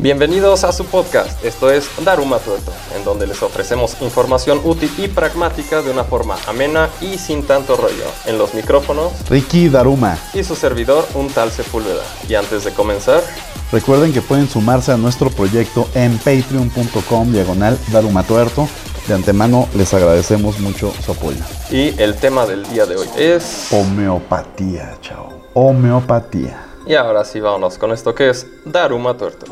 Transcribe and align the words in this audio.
Bienvenidos 0.00 0.62
a 0.62 0.70
su 0.72 0.84
podcast, 0.84 1.44
esto 1.44 1.72
es 1.72 1.90
Daruma 2.04 2.38
Tuerto, 2.38 2.70
en 2.96 3.02
donde 3.04 3.26
les 3.26 3.42
ofrecemos 3.42 4.00
información 4.00 4.60
útil 4.62 4.88
y 4.96 5.08
pragmática 5.08 5.82
de 5.82 5.90
una 5.90 6.04
forma 6.04 6.36
amena 6.46 6.88
y 7.00 7.18
sin 7.18 7.44
tanto 7.44 7.76
rollo. 7.76 8.04
En 8.26 8.38
los 8.38 8.54
micrófonos, 8.54 9.12
Ricky 9.28 9.68
Daruma. 9.68 10.16
y 10.34 10.44
su 10.44 10.54
servidor, 10.54 11.04
un 11.14 11.28
tal 11.30 11.50
Sepúlveda. 11.50 12.02
Y 12.28 12.34
antes 12.34 12.64
de 12.64 12.72
comenzar, 12.72 13.22
Recuerden 13.70 14.14
que 14.14 14.22
pueden 14.22 14.48
sumarse 14.48 14.92
a 14.92 14.96
nuestro 14.96 15.28
proyecto 15.28 15.86
en 15.94 16.16
patreon.com 16.16 17.30
diagonal 17.32 17.78
Daruma 17.92 18.22
Tuerto. 18.22 18.66
De 19.06 19.12
antemano 19.14 19.68
les 19.74 19.92
agradecemos 19.92 20.58
mucho 20.60 20.90
su 21.04 21.12
apoyo. 21.12 21.40
y 21.70 21.88
el 22.00 22.14
tema 22.16 22.46
del 22.46 22.62
día 22.70 22.86
de 22.86 22.96
hoy 22.96 23.08
es... 23.16 23.66
Homeopatía, 23.70 24.96
chao. 25.02 25.28
Homeopatía. 25.52 26.64
Y 26.86 26.94
ahora 26.94 27.24
sí, 27.26 27.40
vámonos 27.40 27.76
con 27.76 27.92
esto 27.92 28.14
que 28.14 28.30
es 28.30 28.46
Daruma 28.64 29.14
Tuerto. 29.18 29.44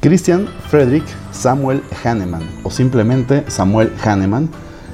Christian 0.00 0.46
Friedrich 0.68 1.04
Samuel 1.32 1.82
Hahnemann, 2.04 2.42
o 2.62 2.70
simplemente 2.70 3.42
Samuel 3.48 3.92
Hahnemann, 4.04 4.48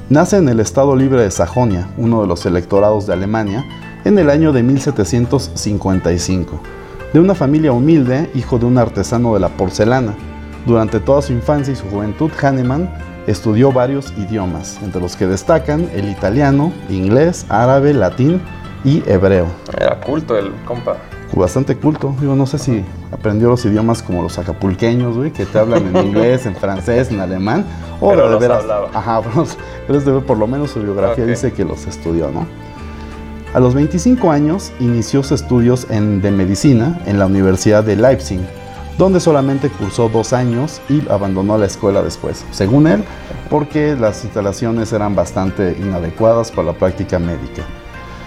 nace 0.09 0.39
en 0.39 0.49
el 0.49 0.61
Estado 0.61 0.97
Libre 0.97 1.23
de 1.23 1.31
Sajonia, 1.31 1.91
uno 1.99 2.23
de 2.23 2.27
los 2.27 2.47
electorados 2.47 3.07
de 3.07 3.13
Alemania, 3.13 3.67
en 4.07 4.19
el 4.19 4.31
año 4.31 4.51
de 4.53 4.63
1755. 4.63 6.59
De 7.13 7.21
una 7.21 7.35
familia 7.35 7.73
humilde, 7.73 8.31
hijo 8.35 8.59
de 8.59 8.65
un 8.65 8.79
artesano 8.79 9.35
de 9.35 9.41
la 9.41 9.51
porcelana. 9.51 10.15
Durante 10.65 11.01
toda 11.01 11.21
su 11.21 11.35
infancia 11.35 11.75
y 11.75 11.77
su 11.77 11.85
juventud, 11.91 12.31
Hahnemann 12.41 12.89
estudió 13.27 13.73
varios 13.73 14.11
idiomas, 14.17 14.79
entre 14.83 15.03
los 15.03 15.17
que 15.17 15.27
destacan 15.27 15.87
el 15.95 16.09
italiano, 16.09 16.73
inglés, 16.89 17.45
árabe, 17.51 17.93
latín 17.93 18.41
y 18.85 19.03
hebreo 19.07 19.49
Era 19.79 20.01
culto 20.01 20.39
el 20.39 20.51
compa. 20.65 20.97
Bastante 21.33 21.77
culto. 21.77 22.15
Yo 22.23 22.35
no 22.37 22.47
sé 22.47 22.59
si 22.59 22.85
aprendió 23.13 23.49
los 23.49 23.65
idiomas 23.65 24.03
como 24.03 24.23
los 24.23 24.39
acapulqueños, 24.39 25.17
güey, 25.17 25.33
que 25.33 25.47
te 25.47 25.59
hablan 25.59 25.87
en 25.95 26.07
inglés, 26.07 26.47
en 26.47 26.55
francés, 26.57 27.11
en 27.11 27.21
alemán. 27.21 27.65
O 28.01 28.11
Pero 28.11 28.31
de 28.31 28.39
veras. 28.39 28.63
hablaba. 28.63 28.89
Ajá, 28.95 29.21
pero, 29.87 29.99
es 29.99 30.05
de 30.05 30.13
ver, 30.13 30.25
por 30.25 30.39
lo 30.39 30.47
menos 30.47 30.71
su 30.71 30.81
biografía 30.83 31.25
Ok. 31.25 31.31
dice 31.31 31.53
que 31.53 31.65
los 31.65 31.87
estudió, 31.87 32.31
¿no? 32.31 32.47
A 33.55 33.61
los 33.61 33.75
25 33.75 34.31
años 34.33 34.73
inició 34.81 35.23
sus 35.23 35.41
estudios 35.43 35.87
en, 35.91 36.21
de 36.21 36.31
medicina 36.33 37.01
en 37.07 37.19
la 37.21 37.27
Universidad 37.27 37.85
de 37.85 37.95
Leipzig, 37.95 38.41
donde 38.99 39.21
solamente 39.21 39.69
cursó 39.71 40.09
dos 40.09 40.33
años 40.33 40.81
y 40.89 41.03
abandonó 41.09 41.57
la 41.57 41.67
escuela 41.67 42.03
después, 42.03 42.45
según 42.51 42.89
él, 42.89 43.05
porque 43.51 43.95
las 43.95 44.25
instalaciones 44.25 44.93
eran 44.93 45.15
bastante 45.15 45.77
inadecuadas 45.81 46.51
para 46.51 46.69
la 46.69 46.73
práctica 46.73 47.21
médica. 47.21 47.63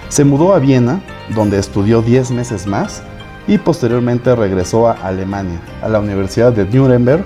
Se 0.07 0.23
mudó 0.23 0.53
a 0.53 0.59
Viena, 0.59 1.01
donde 1.30 1.59
estudió 1.59 2.02
10 2.02 2.31
meses 2.31 2.67
más 2.67 3.03
y 3.47 3.58
posteriormente 3.58 4.36
regresó 4.36 4.88
a 4.88 4.94
Alemania, 4.94 5.59
a 5.81 5.89
la 5.89 6.00
Universidad 6.00 6.52
de 6.52 6.66
Nuremberg, 6.66 7.23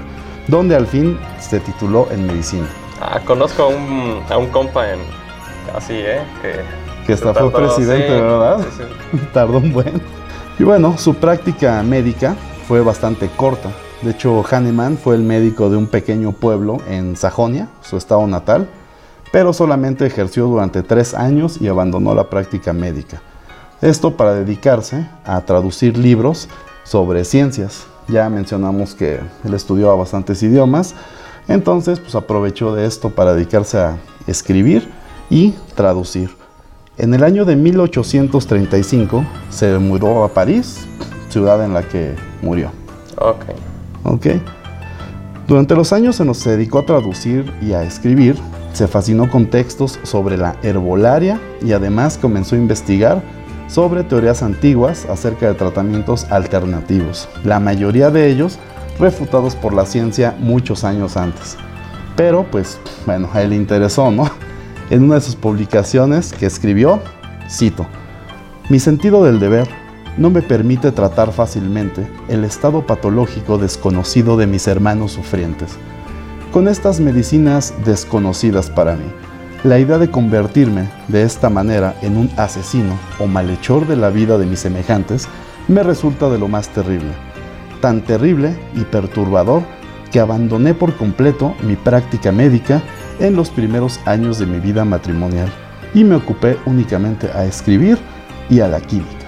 donde 0.47 0.75
al 0.75 0.87
fin 0.87 1.19
se 1.39 1.59
tituló 1.59 2.07
en 2.11 2.27
medicina. 2.27 2.67
Ah, 3.01 3.19
conozco 3.25 3.63
a 3.63 3.67
un, 3.67 4.21
a 4.29 4.37
un 4.37 4.47
compa 4.47 4.91
en... 4.91 4.99
Así, 5.75 5.93
¿eh? 5.93 6.21
Que, 6.41 6.61
Que 7.05 7.13
hasta 7.13 7.33
fue 7.33 7.51
presidente, 7.51 8.07
sí, 8.07 8.13
¿verdad? 8.13 8.59
sí, 8.59 8.83
sí. 9.11 9.19
Tardó 9.33 9.57
un 9.57 9.71
buen. 9.73 10.01
Y 10.59 10.63
bueno, 10.63 10.97
su 10.97 11.15
práctica 11.15 11.81
médica 11.81 12.35
fue 12.67 12.81
bastante 12.81 13.29
corta. 13.35 13.69
De 14.01 14.11
hecho, 14.11 14.43
Hahnemann 14.49 14.97
fue 14.97 15.15
el 15.15 15.21
médico 15.21 15.69
de 15.69 15.77
un 15.77 15.87
pequeño 15.87 16.31
pueblo 16.31 16.77
en 16.87 17.15
Sajonia, 17.15 17.67
su 17.81 17.97
estado 17.97 18.25
natal, 18.27 18.67
pero 19.31 19.53
solamente 19.53 20.05
ejerció 20.05 20.45
durante 20.45 20.83
tres 20.83 21.13
años 21.13 21.59
y 21.61 21.67
abandonó 21.67 22.13
la 22.13 22.29
práctica 22.29 22.73
médica. 22.73 23.21
Esto 23.81 24.15
para 24.15 24.35
dedicarse 24.35 25.07
a 25.25 25.41
traducir 25.41 25.97
libros 25.97 26.47
sobre 26.83 27.25
ciencias. 27.25 27.87
Ya 28.07 28.29
mencionamos 28.29 28.93
que 28.93 29.19
él 29.43 29.53
estudió 29.53 29.97
bastantes 29.97 30.43
idiomas, 30.43 30.93
entonces 31.47 31.99
pues 31.99 32.13
aprovechó 32.13 32.75
de 32.75 32.85
esto 32.85 33.09
para 33.09 33.33
dedicarse 33.33 33.79
a 33.79 33.97
escribir 34.27 34.87
y 35.31 35.55
traducir. 35.73 36.29
En 36.97 37.13
el 37.15 37.23
año 37.23 37.43
de 37.43 37.55
1835 37.55 39.25
se 39.49 39.79
mudó 39.79 40.23
a 40.23 40.29
París, 40.29 40.85
ciudad 41.29 41.63
en 41.65 41.73
la 41.73 41.81
que 41.81 42.15
murió. 42.43 42.71
Ok. 43.17 43.45
¿ok? 44.03 44.27
Durante 45.47 45.75
los 45.75 45.91
años 45.91 46.19
en 46.19 46.27
los 46.27 46.37
que 46.37 46.43
se 46.43 46.49
dedicó 46.51 46.79
a 46.79 46.85
traducir 46.85 47.51
y 47.61 47.73
a 47.73 47.83
escribir, 47.83 48.35
se 48.73 48.87
fascinó 48.87 49.29
con 49.29 49.47
textos 49.47 49.99
sobre 50.03 50.37
la 50.37 50.55
herbolaria 50.61 51.41
y 51.61 51.73
además 51.73 52.17
comenzó 52.17 52.55
a 52.55 52.59
investigar 52.59 53.40
sobre 53.71 54.03
teorías 54.03 54.43
antiguas 54.43 55.05
acerca 55.05 55.47
de 55.47 55.53
tratamientos 55.53 56.29
alternativos, 56.29 57.29
la 57.45 57.61
mayoría 57.61 58.09
de 58.09 58.29
ellos 58.29 58.59
refutados 58.99 59.55
por 59.55 59.73
la 59.73 59.85
ciencia 59.85 60.35
muchos 60.39 60.83
años 60.83 61.15
antes. 61.15 61.55
Pero 62.17 62.45
pues, 62.51 62.79
bueno, 63.05 63.29
a 63.33 63.41
él 63.41 63.51
le 63.51 63.55
interesó, 63.55 64.11
¿no? 64.11 64.29
En 64.89 65.03
una 65.03 65.15
de 65.15 65.21
sus 65.21 65.37
publicaciones 65.37 66.33
que 66.33 66.45
escribió, 66.45 66.99
cito, 67.49 67.87
Mi 68.67 68.77
sentido 68.77 69.23
del 69.23 69.39
deber 69.39 69.69
no 70.17 70.29
me 70.29 70.41
permite 70.41 70.91
tratar 70.91 71.31
fácilmente 71.31 72.05
el 72.27 72.43
estado 72.43 72.85
patológico 72.85 73.57
desconocido 73.57 74.35
de 74.35 74.47
mis 74.47 74.67
hermanos 74.67 75.13
sufrientes. 75.13 75.77
Con 76.51 76.67
estas 76.67 76.99
medicinas 76.99 77.73
desconocidas 77.85 78.69
para 78.69 78.95
mí, 78.97 79.05
la 79.63 79.77
idea 79.77 79.99
de 79.99 80.09
convertirme 80.09 80.89
de 81.07 81.23
esta 81.23 81.49
manera 81.49 81.95
en 82.01 82.17
un 82.17 82.31
asesino 82.37 82.97
o 83.19 83.27
malhechor 83.27 83.87
de 83.87 83.95
la 83.95 84.09
vida 84.09 84.37
de 84.37 84.45
mis 84.45 84.59
semejantes 84.59 85.27
me 85.67 85.83
resulta 85.83 86.29
de 86.29 86.39
lo 86.39 86.47
más 86.47 86.69
terrible. 86.69 87.11
Tan 87.79 88.01
terrible 88.01 88.57
y 88.75 88.81
perturbador 88.81 89.61
que 90.11 90.19
abandoné 90.19 90.73
por 90.73 90.95
completo 90.97 91.55
mi 91.61 91.75
práctica 91.75 92.31
médica 92.31 92.81
en 93.19 93.35
los 93.35 93.49
primeros 93.49 93.99
años 94.05 94.39
de 94.39 94.47
mi 94.47 94.59
vida 94.59 94.83
matrimonial 94.83 95.51
y 95.93 96.03
me 96.03 96.15
ocupé 96.15 96.57
únicamente 96.65 97.29
a 97.31 97.45
escribir 97.45 97.99
y 98.49 98.61
a 98.61 98.67
la 98.67 98.81
química. 98.81 99.27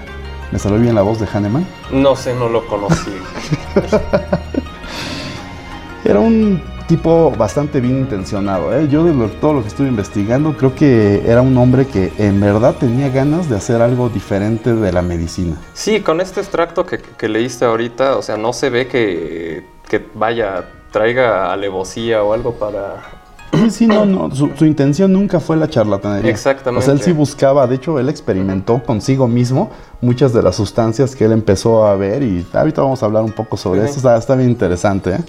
¿Me 0.51 0.59
salió 0.59 0.79
bien 0.79 0.95
la 0.95 1.01
voz 1.03 1.19
de 1.19 1.27
Hahnemann? 1.27 1.65
No 1.91 2.15
sé, 2.15 2.33
no 2.35 2.49
lo 2.49 2.65
conocí. 2.67 3.11
Era 6.05 6.19
un 6.19 6.61
tipo 6.87 7.31
bastante 7.37 7.79
bien 7.79 7.97
intencionado. 7.99 8.75
¿eh? 8.77 8.87
Yo 8.89 9.03
de 9.05 9.13
lo- 9.13 9.29
todo 9.29 9.53
lo 9.53 9.61
que 9.61 9.69
estuve 9.69 9.87
investigando 9.87 10.55
creo 10.57 10.75
que 10.75 11.23
era 11.25 11.41
un 11.41 11.57
hombre 11.57 11.87
que 11.87 12.11
en 12.17 12.39
verdad 12.41 12.75
tenía 12.77 13.09
ganas 13.09 13.49
de 13.49 13.55
hacer 13.55 13.81
algo 13.81 14.09
diferente 14.09 14.73
de 14.73 14.91
la 14.91 15.01
medicina. 15.01 15.55
Sí, 15.73 16.01
con 16.01 16.19
este 16.19 16.41
extracto 16.41 16.85
que, 16.85 16.97
que 16.99 17.29
leíste 17.29 17.63
ahorita, 17.65 18.17
o 18.17 18.21
sea, 18.21 18.35
no 18.37 18.51
se 18.51 18.69
ve 18.69 18.87
que, 18.87 19.65
que 19.87 20.05
vaya, 20.13 20.65
traiga 20.91 21.51
alevosía 21.53 22.21
o 22.23 22.33
algo 22.33 22.53
para... 22.55 22.95
Sí, 23.53 23.69
sí, 23.69 23.87
no, 23.87 24.03
no. 24.05 24.33
Su, 24.35 24.49
su 24.57 24.65
intención 24.65 25.13
nunca 25.13 25.39
fue 25.39 25.55
la 25.55 25.69
charlatanería. 25.69 26.29
Exactamente. 26.31 26.83
O 26.83 26.85
sea, 26.85 26.93
él 26.95 27.01
sí 27.01 27.11
buscaba, 27.13 27.65
de 27.67 27.75
hecho, 27.75 27.99
él 27.99 28.09
experimentó 28.09 28.81
consigo 28.83 29.27
mismo 29.27 29.69
muchas 30.01 30.33
de 30.33 30.41
las 30.41 30.55
sustancias 30.55 31.15
que 31.15 31.25
él 31.25 31.31
empezó 31.33 31.85
a 31.85 31.95
ver 31.95 32.23
y 32.23 32.45
ahorita 32.51 32.81
vamos 32.81 33.01
a 33.03 33.05
hablar 33.05 33.23
un 33.23 33.31
poco 33.31 33.55
sobre 33.55 33.81
Sí. 33.81 33.89
eso. 33.91 33.97
Está, 33.97 34.17
está 34.17 34.35
bien 34.35 34.49
interesante, 34.49 35.11
¿eh? 35.11 35.19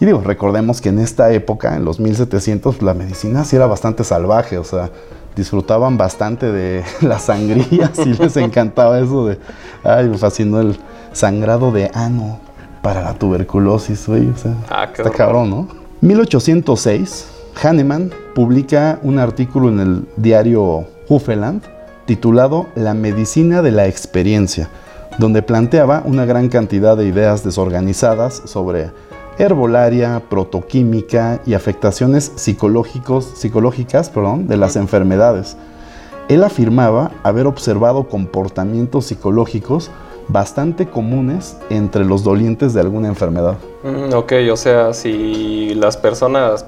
Y 0.00 0.06
digo, 0.06 0.22
recordemos 0.22 0.80
que 0.80 0.88
en 0.88 0.98
esta 0.98 1.30
época, 1.30 1.76
en 1.76 1.84
los 1.84 2.00
1700, 2.00 2.80
la 2.80 2.94
medicina 2.94 3.44
sí 3.44 3.56
era 3.56 3.66
bastante 3.66 4.02
salvaje, 4.02 4.56
o 4.56 4.64
sea, 4.64 4.90
disfrutaban 5.36 5.98
bastante 5.98 6.50
de 6.50 6.82
las 7.02 7.24
sangrías 7.24 7.98
y 8.06 8.14
les 8.14 8.36
encantaba 8.38 8.98
eso 8.98 9.26
de, 9.26 9.38
ay, 9.84 10.08
me 10.08 10.16
fascinó 10.16 10.60
el 10.60 10.78
sangrado 11.12 11.70
de 11.70 11.90
ano 11.92 12.40
para 12.80 13.02
la 13.02 13.12
tuberculosis, 13.12 14.06
güey, 14.06 14.28
o 14.30 14.36
sea, 14.38 14.54
Ah, 14.70 14.88
está 14.90 15.10
cabrón, 15.10 15.50
¿no? 15.50 15.68
1806, 16.00 17.26
Hahnemann 17.62 18.10
publica 18.34 18.98
un 19.02 19.18
artículo 19.18 19.68
en 19.68 19.80
el 19.80 20.08
diario 20.16 20.86
Hufeland 21.10 21.62
titulado 22.06 22.68
La 22.74 22.94
medicina 22.94 23.60
de 23.60 23.70
la 23.70 23.86
experiencia, 23.86 24.70
donde 25.18 25.42
planteaba 25.42 26.02
una 26.06 26.24
gran 26.24 26.48
cantidad 26.48 26.96
de 26.96 27.04
ideas 27.04 27.44
desorganizadas 27.44 28.40
sobre 28.46 28.90
herbolaria, 29.40 30.22
protoquímica 30.28 31.40
y 31.46 31.54
afectaciones 31.54 32.30
psicológicos, 32.36 33.24
psicológicas 33.24 34.10
perdón, 34.10 34.46
de 34.46 34.56
las 34.56 34.76
enfermedades. 34.76 35.56
Él 36.28 36.44
afirmaba 36.44 37.10
haber 37.22 37.46
observado 37.46 38.04
comportamientos 38.04 39.06
psicológicos 39.06 39.90
bastante 40.28 40.86
comunes 40.86 41.56
entre 41.70 42.04
los 42.04 42.22
dolientes 42.22 42.74
de 42.74 42.80
alguna 42.80 43.08
enfermedad. 43.08 43.56
Mm, 43.82 44.14
ok, 44.14 44.32
o 44.52 44.56
sea, 44.56 44.92
si 44.92 45.74
las 45.74 45.96
personas 45.96 46.66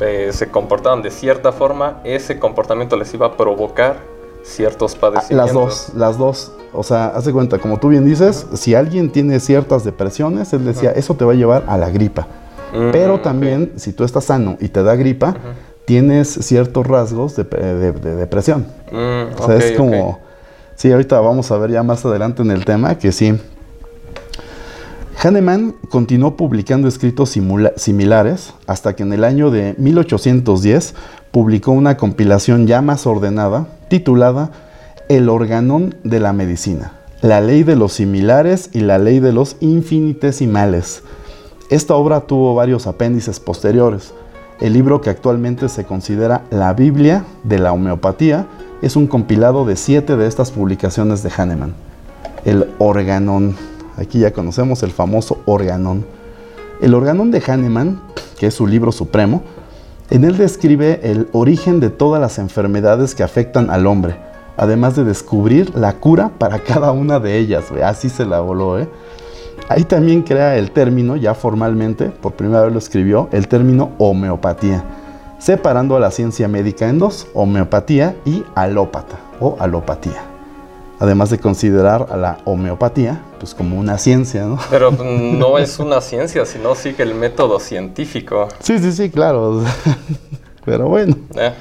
eh, 0.00 0.30
se 0.32 0.50
comportaban 0.50 1.00
de 1.02 1.10
cierta 1.10 1.52
forma, 1.52 2.00
ese 2.04 2.38
comportamiento 2.38 2.96
les 2.96 3.14
iba 3.14 3.28
a 3.28 3.36
provocar 3.36 4.15
ciertos 4.46 4.94
padecimientos. 4.94 5.32
Ah, 5.32 5.44
Las 5.44 5.52
dos, 5.52 5.90
las 5.94 6.18
dos. 6.18 6.52
O 6.72 6.82
sea, 6.82 7.06
haz 7.08 7.24
de 7.24 7.32
cuenta, 7.32 7.58
como 7.58 7.78
tú 7.78 7.88
bien 7.88 8.04
dices, 8.04 8.46
si 8.54 8.74
alguien 8.74 9.10
tiene 9.10 9.40
ciertas 9.40 9.82
depresiones, 9.84 10.52
él 10.52 10.64
decía, 10.64 10.90
eso 10.92 11.14
te 11.14 11.24
va 11.24 11.32
a 11.32 11.36
llevar 11.36 11.64
a 11.68 11.76
la 11.78 11.88
gripa. 11.90 12.26
Mm, 12.74 12.90
Pero 12.92 13.20
también, 13.20 13.72
si 13.76 13.92
tú 13.92 14.04
estás 14.04 14.24
sano 14.24 14.56
y 14.60 14.68
te 14.68 14.82
da 14.82 14.94
gripa, 14.96 15.34
tienes 15.86 16.28
ciertos 16.28 16.86
rasgos 16.86 17.34
de, 17.36 17.44
de- 17.44 17.92
de 17.92 18.16
depresión. 18.16 18.66
Mm, 18.92 19.40
O 19.42 19.46
sea, 19.46 19.56
es 19.56 19.72
como... 19.76 20.08
ok. 20.10 20.18
Sí, 20.74 20.92
ahorita 20.92 21.18
vamos 21.20 21.50
a 21.50 21.56
ver 21.56 21.70
ya 21.70 21.82
más 21.82 22.04
adelante 22.04 22.42
en 22.42 22.50
el 22.50 22.66
tema 22.66 22.98
que 22.98 23.10
sí. 23.10 23.34
Hahnemann 25.22 25.74
continuó 25.88 26.36
publicando 26.36 26.88
escritos 26.88 27.34
similares 27.76 28.52
hasta 28.66 28.94
que 28.94 29.02
en 29.02 29.14
el 29.14 29.24
año 29.24 29.50
de 29.50 29.74
1810 29.78 30.94
publicó 31.30 31.72
una 31.72 31.96
compilación 31.96 32.66
ya 32.66 32.82
más 32.82 33.06
ordenada 33.06 33.66
titulada 33.88 34.50
El 35.08 35.28
organón 35.28 35.94
de 36.04 36.20
la 36.20 36.32
medicina, 36.32 36.92
la 37.22 37.40
ley 37.40 37.62
de 37.62 37.76
los 37.76 37.92
similares 37.92 38.70
y 38.72 38.80
la 38.80 38.98
ley 38.98 39.20
de 39.20 39.32
los 39.32 39.56
infinitesimales. 39.60 41.02
Esta 41.70 41.94
obra 41.94 42.20
tuvo 42.20 42.54
varios 42.54 42.86
apéndices 42.86 43.40
posteriores. 43.40 44.12
El 44.60 44.72
libro 44.72 45.00
que 45.00 45.10
actualmente 45.10 45.68
se 45.68 45.84
considera 45.84 46.42
la 46.50 46.72
Biblia 46.72 47.24
de 47.44 47.58
la 47.58 47.72
homeopatía 47.72 48.46
es 48.82 48.96
un 48.96 49.06
compilado 49.06 49.64
de 49.64 49.76
siete 49.76 50.16
de 50.16 50.26
estas 50.26 50.50
publicaciones 50.50 51.22
de 51.22 51.30
Hahnemann. 51.30 51.74
El 52.44 52.72
organón. 52.78 53.56
Aquí 53.96 54.20
ya 54.20 54.32
conocemos 54.32 54.82
el 54.82 54.90
famoso 54.90 55.40
organón. 55.46 56.06
El 56.80 56.94
organón 56.94 57.30
de 57.30 57.40
Hahnemann, 57.40 58.00
que 58.38 58.48
es 58.48 58.54
su 58.54 58.66
libro 58.66 58.92
supremo, 58.92 59.42
en 60.10 60.24
él 60.24 60.36
describe 60.36 61.00
el 61.02 61.28
origen 61.32 61.80
de 61.80 61.90
todas 61.90 62.20
las 62.20 62.38
enfermedades 62.38 63.14
que 63.14 63.22
afectan 63.22 63.70
al 63.70 63.86
hombre, 63.86 64.16
además 64.56 64.94
de 64.94 65.04
descubrir 65.04 65.74
la 65.74 65.94
cura 65.94 66.30
para 66.38 66.60
cada 66.60 66.92
una 66.92 67.18
de 67.18 67.38
ellas. 67.38 67.64
Así 67.82 68.08
se 68.08 68.24
la 68.24 68.40
voló, 68.40 68.78
¿eh? 68.78 68.88
Ahí 69.68 69.82
también 69.82 70.22
crea 70.22 70.56
el 70.56 70.70
término, 70.70 71.16
ya 71.16 71.34
formalmente, 71.34 72.06
por 72.06 72.34
primera 72.34 72.62
vez 72.62 72.72
lo 72.72 72.78
escribió, 72.78 73.28
el 73.32 73.48
término 73.48 73.90
homeopatía, 73.98 74.84
separando 75.38 75.96
a 75.96 76.00
la 76.00 76.12
ciencia 76.12 76.46
médica 76.46 76.88
en 76.88 77.00
dos, 77.00 77.26
homeopatía 77.34 78.16
y 78.24 78.44
alópata 78.54 79.16
o 79.40 79.56
alopatía. 79.58 80.35
Además 80.98 81.30
de 81.30 81.38
considerar 81.38 82.06
a 82.10 82.16
la 82.16 82.38
homeopatía 82.44 83.22
pues 83.38 83.54
como 83.54 83.78
una 83.78 83.98
ciencia, 83.98 84.44
¿no? 84.44 84.58
Pero 84.70 84.92
mm, 84.92 85.38
no 85.38 85.58
es 85.58 85.78
una 85.78 86.00
ciencia, 86.00 86.46
sino 86.46 86.74
sigue 86.74 87.02
el 87.02 87.14
método 87.14 87.60
científico. 87.60 88.48
Sí, 88.60 88.78
sí, 88.78 88.92
sí, 88.92 89.10
claro. 89.10 89.62
Pero 90.64 90.88
bueno. 90.88 91.16
¿eh? 91.36 91.52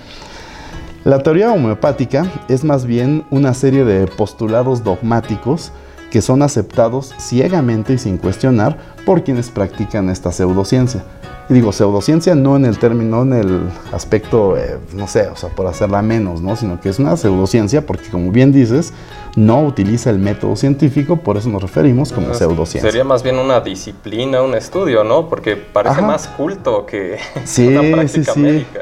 La 1.04 1.20
teoría 1.22 1.52
homeopática 1.52 2.26
es 2.48 2.64
más 2.64 2.86
bien 2.86 3.26
una 3.30 3.54
serie 3.54 3.86
de 3.86 4.08
postulados 4.08 4.84
dogmáticos 4.84 5.72
que 6.10 6.22
son 6.22 6.42
aceptados 6.42 7.14
ciegamente 7.20 7.94
y 7.94 7.98
sin 7.98 8.18
cuestionar 8.18 8.78
por 9.06 9.24
quienes 9.24 9.50
practican 9.50 10.10
esta 10.10 10.32
pseudociencia. 10.32 11.04
Y 11.48 11.54
digo 11.54 11.72
pseudociencia 11.72 12.34
no 12.34 12.56
en 12.56 12.66
el 12.66 12.80
término, 12.80 13.24
no 13.24 13.36
en 13.36 13.40
el 13.42 13.62
aspecto, 13.92 14.58
eh, 14.58 14.80
no 14.94 15.08
sé, 15.08 15.28
o 15.28 15.36
sea, 15.36 15.50
por 15.50 15.68
hacerla 15.68 16.02
menos, 16.02 16.42
¿no? 16.42 16.56
Sino 16.56 16.82
que 16.82 16.90
es 16.90 16.98
una 16.98 17.16
pseudociencia 17.18 17.86
porque, 17.86 18.10
como 18.10 18.32
bien 18.32 18.52
dices, 18.52 18.94
no 19.36 19.62
utiliza 19.64 20.10
el 20.10 20.18
método 20.18 20.56
científico, 20.56 21.18
por 21.18 21.38
eso 21.38 21.50
nos 21.50 21.62
referimos 21.62 22.12
como 22.12 22.32
Es- 22.32 22.40
pseudociencia. 22.40 22.90
Sería 22.90 23.04
más 23.04 23.22
bien 23.22 23.38
una 23.38 23.60
disciplina, 23.62 24.42
un 24.42 24.56
estudio, 24.56 25.04
¿no? 25.04 25.30
Porque 25.30 25.56
parece 25.56 25.98
Ajá. 26.00 26.08
más 26.08 26.28
culto 26.30 26.86
que 26.88 27.18
Sí, 27.46 27.68
una 27.68 27.82
sí, 27.82 27.92
práctica 27.94 28.34
sí. 28.34 28.40
médica. 28.40 28.80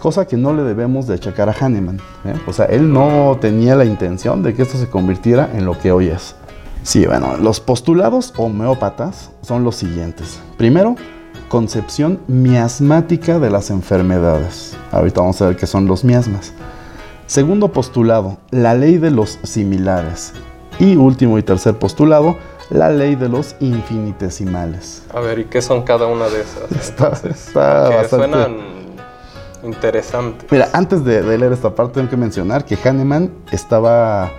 Cosa 0.00 0.26
que 0.26 0.36
no 0.36 0.52
le 0.52 0.62
debemos 0.64 1.06
de 1.06 1.14
achacar 1.14 1.48
a 1.48 1.52
Hahnemann. 1.58 1.98
¿eh? 2.26 2.34
O 2.46 2.52
sea, 2.52 2.66
él 2.66 2.92
no 2.92 3.38
tenía 3.40 3.74
la 3.76 3.84
intención 3.84 4.42
de 4.42 4.52
que 4.52 4.62
esto 4.62 4.76
se 4.78 4.90
convirtiera 4.90 5.48
en 5.54 5.64
lo 5.64 5.78
que 5.78 5.92
hoy 5.92 6.08
es. 6.08 6.34
Sí, 6.82 7.06
bueno, 7.06 7.36
los 7.40 7.60
postulados 7.60 8.34
homeópatas 8.36 9.30
son 9.42 9.64
los 9.64 9.76
siguientes. 9.76 10.40
Primero, 10.58 10.96
concepción 11.48 12.20
miasmática 12.26 13.38
de 13.38 13.50
las 13.50 13.70
enfermedades. 13.70 14.76
Ahorita 14.92 15.20
vamos 15.20 15.40
a 15.42 15.46
ver 15.48 15.56
qué 15.56 15.66
son 15.66 15.86
los 15.86 16.04
miasmas. 16.04 16.52
Segundo 17.26 17.72
postulado, 17.72 18.38
la 18.50 18.74
ley 18.74 18.98
de 18.98 19.10
los 19.10 19.38
similares. 19.42 20.32
Y 20.78 20.96
último 20.96 21.38
y 21.38 21.42
tercer 21.42 21.78
postulado, 21.78 22.36
la 22.70 22.90
ley 22.90 23.14
de 23.14 23.28
los 23.28 23.54
infinitesimales. 23.60 25.02
A 25.14 25.20
ver, 25.20 25.38
¿y 25.38 25.44
qué 25.44 25.62
son 25.62 25.82
cada 25.82 26.06
una 26.06 26.26
de 26.28 26.40
esas? 26.42 26.70
Está- 26.72 27.04
Entonces, 27.06 27.46
está 27.48 27.88
que 27.90 27.96
bastante- 27.96 28.08
suenan 28.28 28.56
interesantes. 29.62 30.50
Mira, 30.50 30.68
antes 30.72 31.04
de, 31.04 31.22
de 31.22 31.38
leer 31.38 31.52
esta 31.52 31.74
parte 31.74 31.94
tengo 31.94 32.10
que 32.10 32.16
mencionar 32.16 32.64
que 32.64 32.76
Hahnemann 32.76 33.30
estaba 33.50 34.30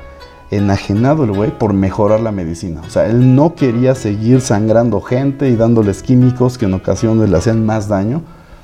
enajenado 0.52 1.24
el 1.24 1.32
güey 1.32 1.52
por 1.52 1.74
mejorar 1.74 2.20
la 2.20 2.32
medicina. 2.32 2.82
O 2.86 2.90
sea, 2.90 3.06
él 3.08 3.36
no 3.36 3.56
quería 3.56 3.96
seguir 3.96 4.42
sangrando 4.42 5.02
gente 5.02 5.50
y 5.50 5.56
dándoles 5.56 6.04
químicos 6.04 6.58
que 6.58 6.66
en 6.66 6.74
ocasiones 6.74 7.30
le 7.30 7.38
hacían 7.38 7.66
más 7.66 7.88
daño 7.88 8.22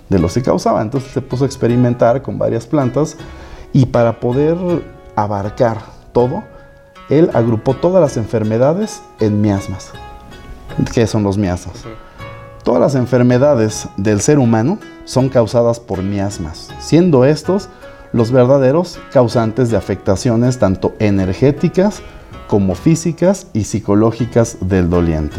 de 0.10 0.20
los 0.20 0.34
que 0.34 0.42
causaba. 0.42 0.82
Entonces 0.82 1.12
se 1.12 1.22
puso 1.22 1.44
a 1.44 1.48
experimentar 1.48 2.22
con 2.22 2.38
varias 2.38 2.68
plantas 2.68 3.18
y 3.74 3.88
para 3.88 4.20
poder 4.20 4.58
abarcar 5.16 5.80
todo, 6.12 6.44
él 7.10 7.30
agrupó 7.34 7.74
todas 7.76 8.02
las 8.02 8.18
enfermedades 8.18 9.02
en 9.20 9.42
miasmas. 9.42 9.92
¿Qué 10.94 11.08
son 11.08 11.24
los 11.24 11.38
miasmas? 11.38 11.84
Todas 12.64 12.82
las 12.82 12.96
enfermedades 12.96 13.88
del 13.98 14.22
ser 14.22 14.40
humano 14.40 14.78
son 15.06 15.30
causadas 15.30 15.80
por 15.80 16.04
miasmas, 16.04 16.70
siendo 16.80 17.26
estos 17.26 17.70
los 18.14 18.32
verdaderos 18.32 19.00
causantes 19.12 19.70
de 19.72 19.78
afectaciones 19.78 20.60
tanto 20.60 20.94
energéticas 21.00 22.02
como 22.48 22.76
físicas 22.76 23.48
y 23.54 23.64
psicológicas 23.64 24.58
del 24.62 24.90
doliente. 24.90 25.38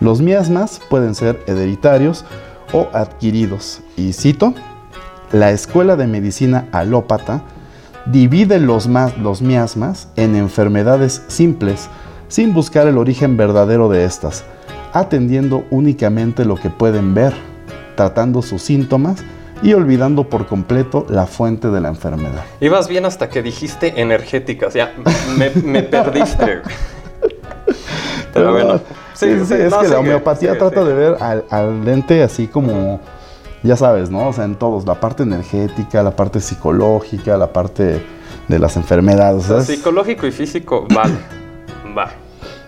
Los 0.00 0.20
miasmas 0.20 0.80
pueden 0.90 1.14
ser 1.14 1.38
hereditarios 1.46 2.24
o 2.72 2.88
adquiridos. 2.92 3.82
Y 3.96 4.12
cito, 4.12 4.54
la 5.30 5.50
Escuela 5.52 5.96
de 5.96 6.06
Medicina 6.06 6.68
Alópata 6.72 7.42
divide 8.06 8.58
los, 8.58 8.88
ma- 8.88 9.12
los 9.20 9.42
miasmas 9.42 10.08
en 10.16 10.34
enfermedades 10.34 11.22
simples 11.28 11.88
sin 12.28 12.54
buscar 12.54 12.86
el 12.88 12.98
origen 12.98 13.36
verdadero 13.36 13.88
de 13.88 14.04
estas, 14.04 14.44
atendiendo 14.92 15.64
únicamente 15.70 16.44
lo 16.44 16.56
que 16.56 16.70
pueden 16.70 17.12
ver, 17.14 17.34
tratando 17.96 18.40
sus 18.42 18.62
síntomas 18.62 19.22
y 19.62 19.72
olvidando 19.74 20.24
por 20.24 20.46
completo 20.46 21.06
la 21.08 21.26
fuente 21.26 21.68
de 21.68 21.80
la 21.80 21.88
enfermedad. 21.88 22.44
Ibas 22.60 22.88
bien 22.88 23.04
hasta 23.04 23.28
que 23.28 23.42
dijiste 23.42 24.00
energéticas. 24.00 24.74
Ya, 24.74 24.94
me, 25.36 25.50
me 25.62 25.82
perdiste. 25.82 26.62
Pero 28.32 28.52
bueno. 28.52 28.80
Sí, 29.14 29.38
sí, 29.40 29.46
sí, 29.46 29.54
es 29.54 29.70
no, 29.70 29.80
que 29.80 29.88
la 29.88 29.98
homeopatía 29.98 30.50
sigue, 30.50 30.58
trata 30.58 30.80
sigue. 30.80 30.94
de 30.94 30.94
ver 30.94 31.16
al, 31.20 31.44
al 31.50 32.22
así 32.22 32.46
como, 32.46 33.00
ya 33.62 33.76
sabes, 33.76 34.10
¿no? 34.10 34.28
O 34.28 34.32
sea, 34.32 34.44
en 34.44 34.54
todos, 34.54 34.86
la 34.86 34.94
parte 34.94 35.24
energética, 35.24 36.02
la 36.02 36.16
parte 36.16 36.40
psicológica, 36.40 37.36
la 37.36 37.52
parte 37.52 38.02
de 38.48 38.58
las 38.58 38.76
enfermedades. 38.76 39.50
O 39.50 39.60
psicológico 39.60 40.26
y 40.26 40.32
físico, 40.32 40.86
vale. 40.94 41.14
Va. 41.96 42.10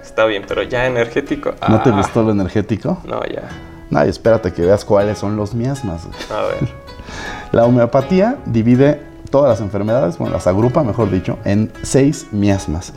Está 0.02 0.26
bien, 0.26 0.44
pero 0.46 0.62
ya 0.62 0.86
energético. 0.86 1.54
¿No 1.68 1.80
te 1.80 1.88
ah, 1.88 1.96
gustó 1.96 2.22
lo 2.22 2.32
energético? 2.32 2.98
No, 3.04 3.24
ya. 3.24 3.48
No, 3.88 4.04
y 4.04 4.08
espérate 4.08 4.52
que 4.52 4.62
veas 4.62 4.84
cuáles 4.84 5.18
son 5.18 5.36
los 5.36 5.54
miasmas. 5.54 6.06
A 6.30 6.42
ver. 6.42 6.81
La 7.52 7.66
homeopatía 7.66 8.38
divide 8.46 9.02
todas 9.30 9.50
las 9.50 9.60
enfermedades, 9.60 10.16
bueno, 10.16 10.32
las 10.32 10.46
agrupa, 10.46 10.82
mejor 10.82 11.10
dicho, 11.10 11.38
en 11.44 11.70
seis 11.82 12.26
miasmas. 12.32 12.94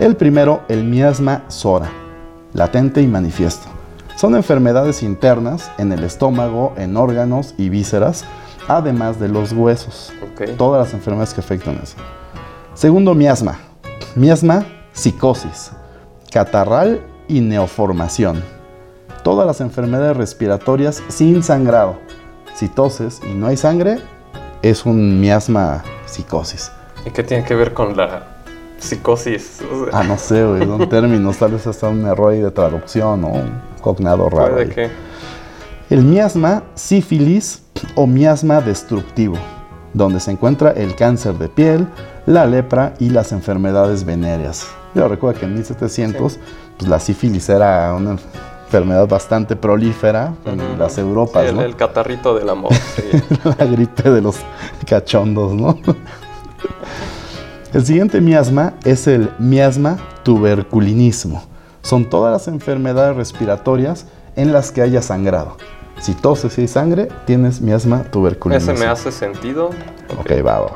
El 0.00 0.16
primero, 0.16 0.62
el 0.68 0.82
miasma 0.82 1.44
sora, 1.46 1.88
latente 2.52 3.00
y 3.00 3.06
manifiesto. 3.06 3.68
Son 4.16 4.34
enfermedades 4.34 5.04
internas 5.04 5.70
en 5.78 5.92
el 5.92 6.02
estómago, 6.02 6.74
en 6.76 6.96
órganos 6.96 7.54
y 7.58 7.68
vísceras, 7.68 8.24
además 8.66 9.20
de 9.20 9.28
los 9.28 9.52
huesos. 9.52 10.12
Todas 10.58 10.84
las 10.84 10.92
enfermedades 10.92 11.32
que 11.32 11.40
afectan 11.40 11.78
eso. 11.80 11.96
Segundo 12.74 13.14
miasma. 13.14 13.60
Miasma 14.16 14.66
psicosis, 14.92 15.70
catarral 16.32 17.00
y 17.28 17.40
neoformación. 17.40 18.42
Todas 19.22 19.46
las 19.46 19.60
enfermedades 19.60 20.16
respiratorias 20.16 21.02
sin 21.08 21.42
sangrado. 21.42 22.05
Si 22.56 22.68
toses 22.68 23.20
y 23.30 23.34
no 23.34 23.46
hay 23.48 23.56
sangre, 23.56 23.98
es 24.62 24.86
un 24.86 25.20
miasma 25.20 25.84
psicosis. 26.06 26.72
¿Y 27.04 27.10
qué 27.10 27.22
tiene 27.22 27.44
que 27.44 27.54
ver 27.54 27.72
con 27.74 27.96
la 27.96 28.26
psicosis? 28.78 29.60
O 29.70 29.84
sea, 29.90 30.00
Ah, 30.00 30.04
no 30.04 30.16
sé, 30.18 30.44
güey, 30.44 30.64
son 30.64 30.88
términos, 30.88 31.36
tal 31.36 31.52
vez 31.52 31.66
hasta 31.66 31.88
un 31.88 32.04
error 32.06 32.32
de 32.32 32.50
traducción 32.50 33.24
o 33.24 33.28
un 33.28 33.60
cognado 33.80 34.28
raro. 34.30 34.54
puede 34.54 34.68
que. 34.70 34.90
El 35.90 36.02
miasma 36.02 36.64
sífilis 36.74 37.62
o 37.94 38.06
miasma 38.06 38.60
destructivo, 38.60 39.36
donde 39.92 40.18
se 40.18 40.30
encuentra 40.32 40.70
el 40.72 40.96
cáncer 40.96 41.34
de 41.34 41.48
piel, 41.48 41.86
la 42.24 42.46
lepra 42.46 42.94
y 42.98 43.10
las 43.10 43.30
enfermedades 43.32 44.04
venéreas. 44.04 44.66
Yo 44.94 45.06
recuerdo 45.06 45.38
que 45.40 45.46
en 45.46 45.54
1700 45.54 46.38
pues, 46.78 46.88
la 46.88 46.98
sífilis 46.98 47.48
era 47.50 47.94
una 47.94 48.16
enfermedad 48.66 49.08
bastante 49.08 49.56
prolífera 49.56 50.34
en 50.44 50.78
las 50.78 50.98
Europas, 50.98 51.44
Sí, 51.44 51.48
el, 51.50 51.56
¿no? 51.56 51.62
el 51.62 51.76
catarrito 51.76 52.34
del 52.34 52.48
amor. 52.50 52.72
sí. 52.96 53.02
la 53.58 53.64
gripe 53.64 54.10
de 54.10 54.20
los 54.20 54.36
cachondos, 54.86 55.52
¿no? 55.54 55.78
El 57.72 57.84
siguiente 57.84 58.20
miasma 58.20 58.74
es 58.84 59.06
el 59.06 59.30
miasma 59.38 59.98
tuberculinismo. 60.22 61.44
Son 61.82 62.08
todas 62.10 62.32
las 62.32 62.48
enfermedades 62.48 63.16
respiratorias 63.16 64.06
en 64.34 64.52
las 64.52 64.72
que 64.72 64.82
haya 64.82 65.02
sangrado. 65.02 65.56
Si 66.00 66.14
toses 66.14 66.58
y 66.58 66.62
hay 66.62 66.68
sangre, 66.68 67.08
tienes 67.24 67.60
miasma 67.60 68.02
tuberculosa. 68.04 68.72
Ese 68.72 68.80
me 68.80 68.86
hace 68.90 69.12
sentido. 69.12 69.70
Ok, 70.18 70.30
va, 70.44 70.58
va, 70.60 70.66
va. 70.66 70.72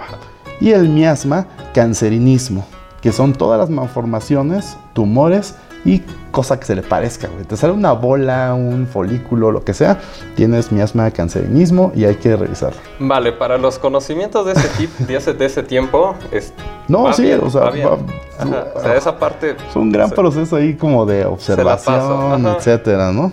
Y 0.60 0.70
el 0.70 0.88
miasma 0.88 1.46
cancerinismo, 1.74 2.66
que 3.02 3.12
son 3.12 3.32
todas 3.32 3.58
las 3.58 3.70
malformaciones, 3.70 4.76
tumores 4.92 5.56
y 5.84 6.02
cosa 6.30 6.60
que 6.60 6.66
se 6.66 6.74
le 6.76 6.82
parezca, 6.82 7.28
güey. 7.28 7.44
Te 7.44 7.56
sale 7.56 7.72
una 7.72 7.92
bola, 7.92 8.54
un 8.54 8.86
folículo, 8.86 9.50
lo 9.50 9.64
que 9.64 9.72
sea, 9.74 9.98
tienes 10.36 10.70
miasma 10.72 11.10
cancerinismo 11.10 11.90
y 11.94 12.04
hay 12.04 12.16
que 12.16 12.36
revisarlo. 12.36 12.78
Vale, 12.98 13.32
para 13.32 13.56
los 13.58 13.78
conocimientos 13.78 14.44
de 14.46 14.52
ese, 14.52 14.68
tip, 14.78 14.90
de 14.98 15.16
ese, 15.16 15.32
de 15.34 15.46
ese 15.46 15.62
tiempo, 15.62 16.14
es, 16.30 16.52
No, 16.88 17.12
sí, 17.12 17.22
bien, 17.22 17.40
o 17.42 17.50
sea, 17.50 17.62
va 17.62 17.70
bien. 17.70 17.88
va- 17.88 17.98
Ajá, 18.38 18.66
o 18.74 18.80
sea, 18.80 18.94
esa 18.96 19.18
parte 19.18 19.50
es 19.68 19.76
un 19.76 19.90
gran 19.92 20.08
se- 20.10 20.14
proceso 20.14 20.56
ahí 20.56 20.74
como 20.74 21.04
de 21.06 21.24
observación, 21.26 22.46
etcétera, 22.46 23.12
¿no? 23.12 23.32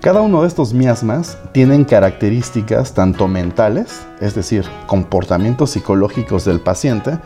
Cada 0.00 0.20
uno 0.20 0.42
de 0.42 0.48
estos 0.48 0.72
miasmas 0.72 1.36
tienen 1.52 1.84
características 1.84 2.92
tanto 2.94 3.26
mentales, 3.26 4.06
es 4.20 4.34
decir, 4.34 4.64
comportamientos 4.86 5.70
psicológicos 5.70 6.44
del 6.44 6.60
paciente, 6.60 7.18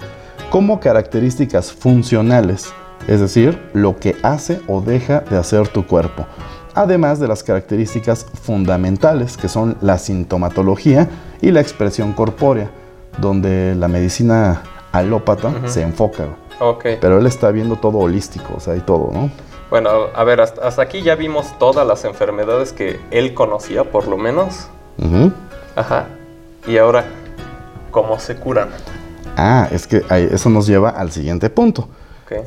como 0.48 0.80
características 0.80 1.72
funcionales, 1.72 2.72
es 3.09 3.21
decir, 3.21 3.59
lo 3.73 3.97
que 3.97 4.16
hace 4.23 4.61
o 4.69 4.80
deja 4.80 5.21
de 5.21 5.37
hacer 5.37 5.69
tu 5.69 5.87
cuerpo. 5.87 6.26
Además 6.75 7.19
de 7.19 7.28
las 7.28 7.42
características 7.42 8.26
fundamentales, 8.42 9.37
que 9.37 9.49
son 9.49 9.76
la 9.80 9.99
sintomatología 9.99 11.09
y 11.40 11.50
la 11.50 11.61
expresión 11.61 12.12
corpórea, 12.12 12.71
donde 13.19 13.75
la 13.75 13.88
medicina 13.88 14.62
alópata 14.92 15.52
se 15.66 15.83
enfoca. 15.83 16.25
güey. 16.25 16.37
Ok. 16.61 16.85
Pero 17.00 17.19
él 17.19 17.26
está 17.26 17.50
viendo 17.50 17.76
todo 17.76 17.99
holístico, 17.99 18.54
o 18.57 18.61
sea, 18.61 18.76
y 18.76 18.80
todo, 18.80 19.11
¿no? 19.12 19.30
Bueno, 19.71 19.90
a 20.14 20.25
ver, 20.25 20.40
hasta, 20.40 20.66
hasta 20.66 20.83
aquí 20.83 21.02
ya 21.02 21.14
vimos 21.14 21.57
todas 21.59 21.87
las 21.87 22.04
enfermedades 22.04 22.73
que 22.73 23.00
él 23.11 23.35
conocía, 23.35 23.85
por 23.85 24.09
lo 24.09 24.16
menos. 24.16 24.69
Ajá. 25.76 26.07
Y 26.66 26.76
ahora, 26.76 27.04
¿cómo 27.90 28.19
se 28.19 28.37
curan? 28.37 28.69
Ah, 29.37 29.69
es 29.71 29.87
que 29.87 30.02
eso 30.11 30.50
nos 30.50 30.66
lleva 30.66 30.90
al 30.90 31.11
siguiente 31.12 31.49
punto, 31.50 31.88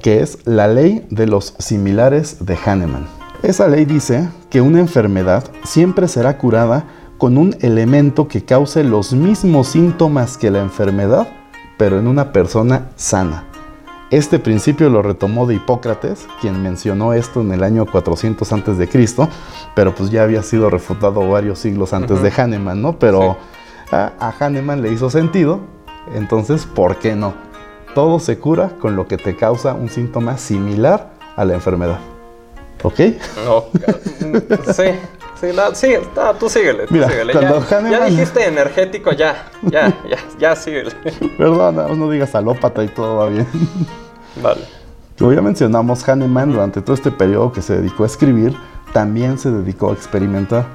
Que 0.01 0.21
es 0.21 0.37
la 0.45 0.67
ley 0.67 1.05
de 1.09 1.27
los 1.27 1.55
similares 1.59 2.45
de 2.45 2.55
Hahnemann. 2.55 3.07
Esa 3.41 3.67
ley 3.67 3.85
dice 3.85 4.29
que 4.49 4.61
una 4.61 4.79
enfermedad 4.79 5.43
siempre 5.63 6.07
será 6.07 6.37
curada 6.37 6.85
con 7.17 7.37
un 7.37 7.55
elemento 7.61 8.27
que 8.27 8.43
cause 8.43 8.83
los 8.83 9.13
mismos 9.13 9.67
síntomas 9.67 10.37
que 10.37 10.51
la 10.51 10.61
enfermedad, 10.61 11.27
pero 11.77 11.99
en 11.99 12.07
una 12.07 12.31
persona 12.31 12.89
sana. 12.95 13.45
Este 14.11 14.37
principio 14.39 14.89
lo 14.89 15.01
retomó 15.01 15.47
de 15.47 15.55
Hipócrates, 15.55 16.27
quien 16.39 16.61
mencionó 16.61 17.13
esto 17.13 17.41
en 17.41 17.51
el 17.51 17.63
año 17.63 17.85
400 17.85 18.51
antes 18.53 18.77
de 18.77 18.87
Cristo, 18.87 19.27
pero 19.75 19.95
pues 19.95 20.11
ya 20.11 20.23
había 20.23 20.43
sido 20.43 20.69
refutado 20.69 21.27
varios 21.27 21.59
siglos 21.59 21.93
antes 21.93 22.21
de 22.21 22.29
Hahnemann, 22.31 22.81
¿no? 22.81 22.99
Pero 22.99 23.37
Sí. 23.89 23.95
a, 23.95 24.13
a 24.19 24.33
Hahnemann 24.39 24.81
le 24.83 24.91
hizo 24.91 25.09
sentido, 25.09 25.61
entonces, 26.13 26.65
¿por 26.65 26.97
qué 26.99 27.15
no? 27.15 27.33
Todo 27.93 28.19
se 28.19 28.39
cura 28.39 28.71
con 28.79 28.95
lo 28.95 29.07
que 29.07 29.17
te 29.17 29.35
causa 29.35 29.73
un 29.73 29.89
síntoma 29.89 30.37
similar 30.37 31.11
a 31.35 31.45
la 31.45 31.53
enfermedad. 31.53 31.99
¿Ok? 32.81 32.99
No, 33.45 33.63
sí, 34.73 34.83
sí, 35.39 35.47
no, 35.55 35.73
sí, 35.73 35.93
no, 36.15 36.33
tú 36.33 36.49
síguele, 36.49 36.85
tú 36.87 36.93
Mira, 36.95 37.07
síguele. 37.07 37.33
cuando 37.33 37.65
Ya, 37.89 38.05
dijiste 38.05 38.45
energético, 38.45 39.11
ya, 39.13 39.45
ya, 39.61 39.87
ya, 40.09 40.17
ya 40.37 40.55
síguele. 40.55 40.91
Perdona, 41.37 41.87
no 41.87 42.09
digas 42.09 42.35
alópata 42.35 42.83
y 42.83 42.87
todo 42.89 43.17
va 43.17 43.29
bien. 43.29 43.47
Vale. 44.41 44.61
Como 45.17 45.31
ya 45.31 45.41
mencionamos, 45.41 46.07
Hahnemann 46.07 46.51
durante 46.51 46.81
todo 46.81 46.95
este 46.95 47.11
periodo 47.11 47.51
que 47.53 47.61
se 47.61 47.77
dedicó 47.77 48.03
a 48.03 48.07
escribir, 48.07 48.53
también 48.91 49.37
se 49.37 49.51
dedicó 49.51 49.91
a 49.91 49.93
experimentar, 49.93 50.65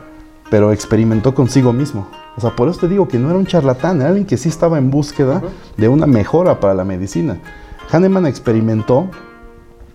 pero 0.51 0.73
experimentó 0.73 1.35
consigo 1.35 1.73
mismo. 1.73 2.09
O 2.38 2.40
sea, 2.40 2.54
por 2.54 2.68
eso 2.68 2.78
te 2.78 2.87
digo 2.88 3.09
que 3.09 3.18
no 3.18 3.30
era 3.30 3.37
un 3.37 3.47
charlatán, 3.47 4.00
era 4.00 4.11
alguien 4.11 4.25
que 4.25 4.37
sí 4.37 4.49
estaba 4.49 4.78
en 4.78 4.92
búsqueda 4.92 5.42
de 5.76 5.88
una 5.88 6.07
mejora 6.07 6.61
para 6.61 6.73
la 6.73 6.85
medicina. 6.85 7.40
Hahnemann 7.90 8.26
experimentó 8.26 9.11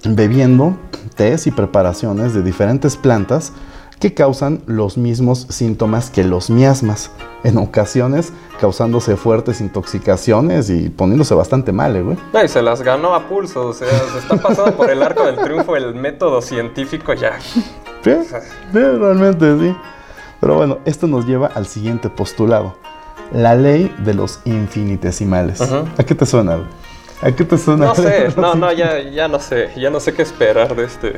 bebiendo 0.04 0.76
tés 1.16 1.48
y 1.48 1.52
preparaciones 1.52 2.34
de 2.34 2.44
diferentes 2.44 2.98
plantas 2.98 3.54
que 4.02 4.14
causan 4.14 4.62
los 4.66 4.98
mismos 4.98 5.48
síntomas 5.50 6.10
que 6.10 6.26
los 6.26 6.50
miasmas, 6.50 7.12
en 7.46 7.58
ocasiones 7.58 8.34
causándose 8.60 9.16
fuertes 9.16 9.62
intoxicaciones 9.62 10.70
y 10.70 10.90
poniéndose 10.90 11.34
bastante 11.36 11.72
mal, 11.72 11.96
eh, 11.96 12.02
güey. 12.02 12.18
No, 12.34 12.44
y 12.44 12.50
se 12.50 12.62
las 12.62 12.82
ganó 12.82 13.16
a 13.16 13.30
pulso, 13.30 13.68
o 13.68 13.74
sea, 13.74 13.88
se 13.88 14.18
está 14.18 14.36
pasando 14.36 14.76
por 14.76 14.90
el 14.90 15.02
arco 15.02 15.26
del 15.26 15.38
triunfo 15.38 15.78
el 15.78 15.96
método 15.96 16.42
científico 16.42 17.14
ya. 17.14 17.40
Sí, 17.40 17.62
sí, 18.04 18.36
realmente 18.74 19.58
sí. 19.60 19.74
Pero 20.44 20.56
bueno, 20.56 20.80
esto 20.84 21.08
nos 21.08 21.26
lleva 21.26 21.48
al 21.48 21.68
siguiente 21.68 22.10
postulado. 22.10 22.76
La 23.32 23.56
ley 23.56 23.90
de 24.00 24.14
los 24.14 24.42
infinitesimales. 24.44 25.62
¿A 25.62 26.04
qué 26.04 26.16
te 26.16 26.26
suena? 26.26 26.68
¿A 27.22 27.32
qué 27.32 27.46
te 27.46 27.58
suena? 27.58 27.86
No 27.86 27.96
sé, 27.96 28.28
no, 28.36 28.54
no, 28.54 28.70
ya, 28.74 29.00
ya 29.10 29.30
no 29.30 29.40
sé, 29.40 29.70
ya 29.78 29.90
no 29.90 30.02
sé 30.02 30.14
qué 30.14 30.22
esperar 30.22 30.76
de 30.76 30.84
este. 30.84 31.14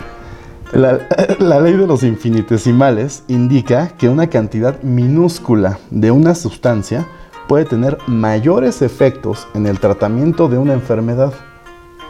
La, 0.73 0.99
la 1.39 1.59
ley 1.59 1.73
de 1.73 1.87
los 1.87 2.03
infinitesimales 2.03 3.23
indica 3.27 3.87
que 3.97 4.09
una 4.09 4.29
cantidad 4.29 4.79
minúscula 4.83 5.79
de 5.89 6.11
una 6.11 6.35
sustancia 6.35 7.07
puede 7.47 7.65
tener 7.65 7.97
mayores 8.05 8.83
efectos 8.83 9.47
en 9.55 9.65
el 9.65 9.79
tratamiento 9.79 10.49
de 10.49 10.59
una 10.59 10.73
enfermedad. 10.73 11.33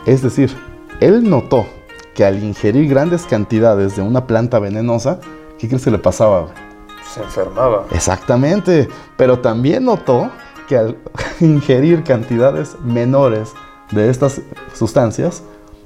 Es 0.06 0.22
decir, 0.22 0.54
él 1.00 1.30
notó 1.30 1.66
que 2.14 2.26
al 2.26 2.44
ingerir 2.44 2.90
grandes 2.90 3.24
cantidades 3.24 3.96
de 3.96 4.02
una 4.02 4.28
planta 4.28 4.60
venenosa, 4.60 5.22
¿qué 5.58 5.70
crees 5.70 5.86
que 5.86 5.92
le 5.92 6.00
pasaba? 6.00 6.65
Se 7.14 7.22
enfermaba. 7.22 7.86
Exactamente, 7.92 8.90
pero 9.16 9.40
también 9.40 9.86
notó 9.86 10.32
que 10.68 10.78
al 10.78 10.98
ingerir 11.40 12.04
cantidades 12.04 12.76
menores 12.84 13.54
de 13.92 14.10
estas 14.10 14.42
sustancias, 14.74 15.44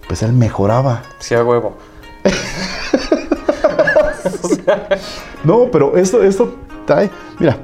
pues 0.08 0.24
él 0.24 0.34
mejoraba. 0.34 1.04
Sí, 1.20 1.36
a 1.36 1.44
huevo. 1.44 1.76
No, 5.44 5.70
pero 5.72 5.98
esto, 5.98 6.22
esto 6.22 6.54
trae. 6.86 7.10
Mira, 7.40 7.58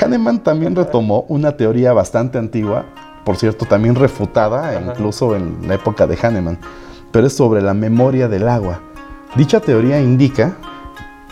Hahnemann 0.00 0.40
también 0.40 0.76
retomó 0.76 1.24
una 1.28 1.56
teoría 1.56 1.92
bastante 1.92 2.38
antigua, 2.38 2.84
por 3.24 3.36
cierto, 3.36 3.64
también 3.64 3.94
refutada, 3.94 4.70
Ajá. 4.70 4.80
incluso 4.80 5.34
en 5.34 5.66
la 5.66 5.74
época 5.74 6.06
de 6.06 6.16
Hahnemann, 6.16 6.58
pero 7.10 7.26
es 7.26 7.32
sobre 7.34 7.62
la 7.62 7.74
memoria 7.74 8.28
del 8.28 8.48
agua. 8.48 8.80
Dicha 9.34 9.60
teoría 9.60 10.00
indica 10.00 10.56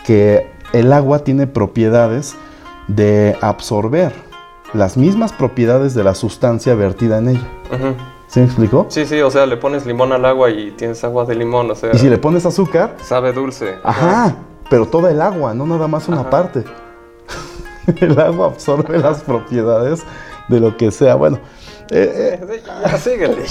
que 0.05 0.50
el 0.73 0.93
agua 0.93 1.19
tiene 1.19 1.47
propiedades 1.47 2.35
de 2.87 3.37
absorber 3.41 4.13
las 4.73 4.97
mismas 4.97 5.33
propiedades 5.33 5.93
de 5.93 6.03
la 6.03 6.15
sustancia 6.15 6.75
vertida 6.75 7.17
en 7.17 7.29
ella. 7.29 7.47
Ujú. 7.71 7.95
¿Sí 8.27 8.39
me 8.39 8.45
explicó? 8.45 8.85
Sí, 8.89 9.05
sí, 9.05 9.19
o 9.21 9.29
sea, 9.29 9.45
le 9.45 9.57
pones 9.57 9.85
limón 9.85 10.13
al 10.13 10.23
agua 10.23 10.49
y 10.49 10.71
tienes 10.71 11.03
agua 11.03 11.25
de 11.25 11.35
limón, 11.35 11.69
o 11.69 11.75
sea, 11.75 11.91
Y 11.93 11.97
si 11.97 12.09
le 12.09 12.17
pones 12.17 12.45
azúcar, 12.45 12.95
sabe 13.01 13.33
dulce. 13.33 13.75
Ajá, 13.83 14.35
pero 14.69 14.85
toda 14.85 15.11
el 15.11 15.21
agua, 15.21 15.53
no 15.53 15.65
nada 15.65 15.87
más 15.89 16.07
una 16.07 16.21
Ajá. 16.21 16.29
parte. 16.29 16.63
el 17.99 18.17
agua 18.17 18.47
absorbe 18.47 18.97
las 18.99 19.21
propiedades 19.23 20.03
de 20.47 20.59
lo 20.61 20.77
que 20.77 20.91
sea. 20.91 21.15
Bueno, 21.15 21.39
eh, 21.89 22.39
eh, 22.41 22.63
ya, 22.85 22.97
síguele, 22.97 23.43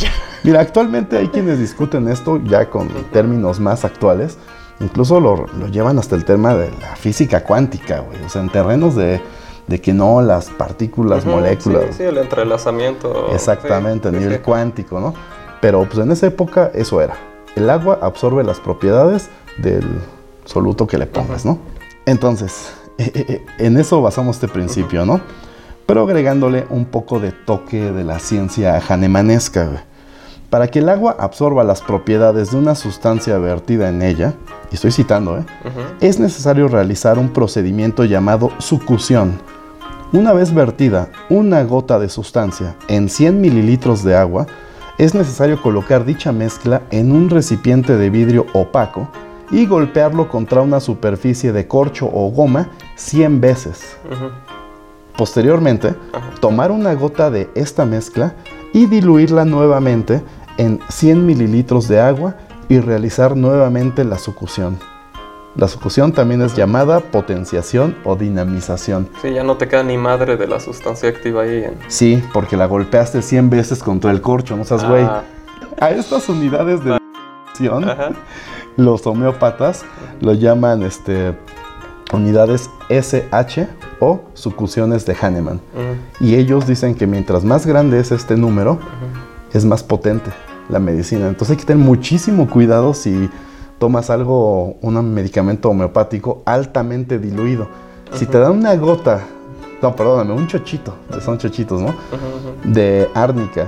mira, 0.44 0.60
actualmente 0.60 1.18
hay 1.18 1.28
quienes 1.28 1.58
discuten 1.58 2.08
esto 2.08 2.40
ya 2.42 2.70
con 2.70 2.88
términos 3.12 3.60
más 3.60 3.84
actuales. 3.84 4.38
Incluso 4.80 5.20
lo, 5.20 5.46
lo 5.46 5.68
llevan 5.68 5.98
hasta 5.98 6.16
el 6.16 6.24
tema 6.24 6.54
de 6.54 6.70
la 6.80 6.96
física 6.96 7.44
cuántica, 7.44 8.00
güey. 8.00 8.22
O 8.24 8.28
sea, 8.28 8.40
en 8.40 8.48
terrenos 8.48 8.96
de, 8.96 9.20
de 9.66 9.80
que 9.80 9.92
no, 9.92 10.22
las 10.22 10.50
partículas, 10.50 11.24
moléculas. 11.26 11.84
Sí, 11.90 11.98
sí, 11.98 12.02
el 12.04 12.18
entrelazamiento. 12.18 13.28
Exactamente, 13.32 14.08
a 14.08 14.10
sí, 14.10 14.16
nivel 14.16 14.36
sí. 14.36 14.40
cuántico, 14.40 14.98
¿no? 14.98 15.14
Pero 15.60 15.84
pues 15.84 15.98
en 15.98 16.10
esa 16.10 16.26
época 16.26 16.70
eso 16.74 17.00
era. 17.00 17.14
El 17.54 17.68
agua 17.68 17.98
absorbe 18.00 18.42
las 18.42 18.58
propiedades 18.58 19.28
del 19.58 19.84
soluto 20.44 20.86
que 20.86 20.96
le 20.96 21.06
pongas, 21.06 21.44
¿no? 21.44 21.58
Entonces, 22.06 22.72
en 23.58 23.76
eso 23.76 24.00
basamos 24.00 24.36
este 24.36 24.48
principio, 24.48 25.04
¿no? 25.04 25.20
Pero 25.86 26.02
agregándole 26.02 26.66
un 26.70 26.86
poco 26.86 27.20
de 27.20 27.32
toque 27.32 27.92
de 27.92 28.04
la 28.04 28.18
ciencia 28.18 28.80
hanemanesca, 28.88 29.66
güey. 29.66 29.89
Para 30.50 30.66
que 30.66 30.80
el 30.80 30.88
agua 30.88 31.14
absorba 31.18 31.62
las 31.62 31.80
propiedades 31.80 32.50
de 32.50 32.56
una 32.56 32.74
sustancia 32.74 33.38
vertida 33.38 33.88
en 33.88 34.02
ella, 34.02 34.34
y 34.72 34.74
estoy 34.74 34.90
citando, 34.90 35.38
¿eh? 35.38 35.44
Es 36.00 36.18
necesario 36.18 36.66
realizar 36.66 37.18
un 37.18 37.28
procedimiento 37.28 38.04
llamado 38.04 38.50
sucusión. 38.58 39.38
Una 40.12 40.32
vez 40.32 40.52
vertida 40.52 41.08
una 41.28 41.62
gota 41.62 42.00
de 42.00 42.08
sustancia 42.08 42.74
en 42.88 43.08
100 43.08 43.40
mililitros 43.40 44.02
de 44.02 44.16
agua, 44.16 44.48
es 44.98 45.14
necesario 45.14 45.62
colocar 45.62 46.04
dicha 46.04 46.32
mezcla 46.32 46.82
en 46.90 47.12
un 47.12 47.30
recipiente 47.30 47.96
de 47.96 48.10
vidrio 48.10 48.46
opaco 48.52 49.08
y 49.52 49.66
golpearlo 49.66 50.28
contra 50.28 50.62
una 50.62 50.80
superficie 50.80 51.52
de 51.52 51.68
corcho 51.68 52.10
o 52.12 52.28
goma 52.30 52.70
100 52.96 53.40
veces. 53.40 53.96
Posteriormente, 55.16 55.94
tomar 56.40 56.72
una 56.72 56.92
gota 56.94 57.30
de 57.30 57.48
esta 57.54 57.84
mezcla 57.84 58.34
y 58.72 58.86
diluirla 58.86 59.44
nuevamente 59.44 60.22
en 60.60 60.78
100 60.90 61.24
mililitros 61.24 61.88
de 61.88 62.00
agua 62.00 62.34
y 62.68 62.80
realizar 62.80 63.34
nuevamente 63.34 64.04
la 64.04 64.18
sucusión. 64.18 64.78
La 65.56 65.68
sucusión 65.68 66.12
también 66.12 66.42
es 66.42 66.54
llamada 66.54 67.00
potenciación 67.00 67.96
o 68.04 68.14
dinamización. 68.14 69.08
Sí, 69.22 69.32
ya 69.32 69.42
no 69.42 69.56
te 69.56 69.66
queda 69.68 69.82
ni 69.82 69.96
madre 69.96 70.36
de 70.36 70.46
la 70.46 70.60
sustancia 70.60 71.08
activa 71.08 71.42
ahí. 71.42 71.64
En... 71.64 71.78
Sí, 71.88 72.22
porque 72.34 72.58
la 72.58 72.66
golpeaste 72.66 73.22
100 73.22 73.48
veces 73.48 73.82
contra 73.82 74.10
el 74.10 74.20
corcho, 74.20 74.54
no 74.54 74.64
seas 74.64 74.86
güey. 74.86 75.02
Ah, 75.02 75.22
A 75.80 75.90
estas 75.90 76.28
unidades 76.28 76.84
de 76.84 76.92
ajá. 76.92 78.10
los 78.76 79.06
homeópatas 79.06 79.84
lo 80.20 80.34
llaman 80.34 80.82
este, 80.82 81.34
unidades 82.12 82.70
SH 82.90 83.66
o 83.98 84.20
sucusiones 84.34 85.06
de 85.06 85.14
Hahnemann. 85.14 85.56
Mm, 85.56 86.24
Y 86.24 86.34
ellos 86.34 86.66
dicen 86.66 86.94
que 86.94 87.06
mientras 87.06 87.44
más 87.44 87.66
grande 87.66 87.98
es 87.98 88.12
este 88.12 88.36
número, 88.36 88.78
es 89.52 89.64
más 89.64 89.82
potente 89.82 90.30
la 90.70 90.78
medicina. 90.78 91.28
Entonces 91.28 91.50
hay 91.50 91.56
que 91.56 91.64
tener 91.64 91.84
muchísimo 91.84 92.48
cuidado 92.48 92.94
si 92.94 93.28
tomas 93.78 94.10
algo, 94.10 94.76
un 94.82 95.14
medicamento 95.14 95.70
homeopático 95.70 96.42
altamente 96.44 97.18
diluido. 97.18 97.66
Si 98.14 98.26
te 98.26 98.38
dan 98.38 98.52
una 98.52 98.74
gota, 98.76 99.20
no, 99.80 99.94
perdóname, 99.94 100.32
un 100.32 100.46
chochito, 100.46 100.94
son 101.24 101.38
chochitos, 101.38 101.80
¿no? 101.80 101.94
De 102.64 103.08
árnica 103.14 103.66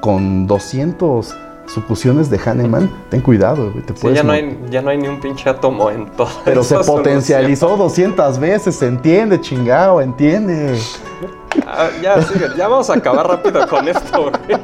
con 0.00 0.46
200 0.46 1.34
sucusiones 1.66 2.30
de 2.30 2.38
Hahnemann, 2.38 2.90
ten 3.10 3.20
cuidado, 3.20 3.70
güey, 3.70 3.84
te 3.84 3.94
Sí, 3.96 4.12
ya 4.14 4.22
no, 4.22 4.32
hay, 4.32 4.58
ya 4.70 4.82
no 4.82 4.90
hay 4.90 4.98
ni 4.98 5.06
un 5.06 5.20
pinche 5.20 5.48
átomo 5.48 5.90
en 5.90 6.06
todo. 6.06 6.28
Pero 6.44 6.62
se 6.64 6.76
potencializó 6.78 7.76
200 7.76 8.38
veces, 8.38 8.76
se 8.76 8.86
entiende, 8.86 9.40
chingado, 9.40 10.00
entiende. 10.00 10.78
Ah, 11.66 11.88
ya, 12.02 12.22
sigue, 12.22 12.46
ya 12.56 12.68
vamos 12.68 12.88
a 12.90 12.94
acabar 12.94 13.26
rápido 13.26 13.66
con 13.68 13.86
esto, 13.88 14.30
güey. 14.30 14.60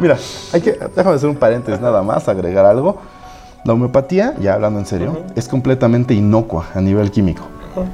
Mira, 0.00 0.16
hay 0.52 0.60
que, 0.60 0.78
déjame 0.94 1.16
hacer 1.16 1.28
un 1.28 1.36
paréntesis 1.36 1.80
nada 1.80 2.02
más, 2.02 2.28
agregar 2.28 2.64
algo. 2.64 2.98
La 3.64 3.74
homeopatía, 3.74 4.34
ya 4.40 4.54
hablando 4.54 4.80
en 4.80 4.86
serio, 4.86 5.20
es 5.36 5.48
completamente 5.48 6.14
inocua 6.14 6.66
a 6.74 6.80
nivel 6.80 7.10
químico. 7.10 7.44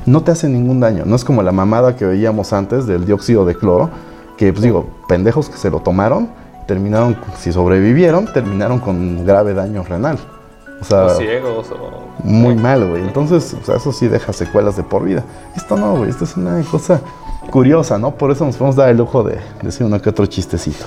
No 0.06 0.22
te 0.22 0.32
hace 0.32 0.48
ningún 0.48 0.80
daño. 0.80 1.04
No 1.06 1.14
es 1.14 1.24
como 1.24 1.42
la 1.42 1.52
mamada 1.52 1.94
que 1.94 2.04
veíamos 2.04 2.52
antes 2.52 2.86
del 2.86 3.04
dióxido 3.04 3.44
de 3.44 3.54
cloro, 3.54 3.90
que 4.36 4.52
pues 4.52 4.62
digo, 4.62 4.88
pendejos 5.08 5.48
que 5.48 5.56
se 5.56 5.70
lo 5.70 5.80
tomaron, 5.80 6.30
terminaron, 6.66 7.16
si 7.38 7.52
sobrevivieron, 7.52 8.32
terminaron 8.32 8.78
con 8.78 9.24
grave 9.24 9.54
daño 9.54 9.82
renal. 9.84 10.18
O 10.80 10.84
sea, 10.84 11.06
O 11.06 11.10
ciegos 11.10 11.70
o... 11.72 12.24
muy 12.24 12.54
mal, 12.54 12.86
güey. 12.88 13.02
Entonces, 13.02 13.54
o 13.60 13.64
sea, 13.64 13.76
eso 13.76 13.92
sí 13.92 14.06
deja 14.08 14.32
secuelas 14.32 14.76
de 14.76 14.84
por 14.84 15.04
vida. 15.04 15.24
Esto 15.56 15.76
no, 15.76 15.96
güey. 15.96 16.10
Esto 16.10 16.24
es 16.24 16.36
una 16.36 16.62
cosa 16.70 17.00
curiosa, 17.50 17.98
¿no? 17.98 18.14
Por 18.14 18.30
eso 18.30 18.44
nos 18.44 18.56
podemos 18.56 18.76
dar 18.76 18.88
el 18.88 18.96
lujo 18.96 19.22
de 19.22 19.38
decir 19.62 19.86
uno 19.86 20.00
que 20.00 20.10
otro 20.10 20.26
chistecito. 20.26 20.86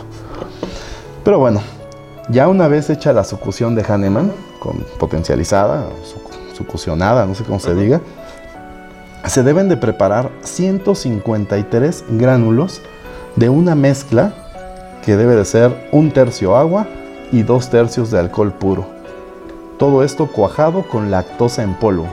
Pero 1.24 1.40
bueno, 1.40 1.62
ya 2.30 2.48
una 2.48 2.68
vez 2.68 2.90
hecha 2.90 3.14
la 3.14 3.24
sucusión 3.24 3.76
de 3.76 3.84
Hahnemann, 3.84 4.32
con 4.60 4.86
potencializada, 5.00 5.86
sucusionada, 6.56 7.26
no 7.26 7.36
sé 7.36 7.44
cómo 7.44 7.60
se 7.60 7.76
diga, 7.76 8.02
se 9.26 9.44
deben 9.44 9.70
de 9.70 9.78
preparar 9.78 10.32
153 10.42 12.06
gránulos 12.10 12.82
de 13.36 13.50
una 13.50 13.76
mezcla 13.76 14.34
que 15.06 15.16
debe 15.18 15.36
de 15.36 15.46
ser 15.46 15.90
un 15.92 16.12
tercio 16.12 16.56
agua 16.56 16.88
y 17.32 17.44
dos 17.44 17.70
tercios 17.70 18.12
de 18.12 18.20
alcohol 18.20 18.52
puro. 18.54 18.86
Todo 19.78 20.04
esto 20.04 20.28
cuajado 20.28 20.84
con 20.84 21.10
lactosa 21.10 21.64
en 21.64 21.74
polvo. 21.76 22.08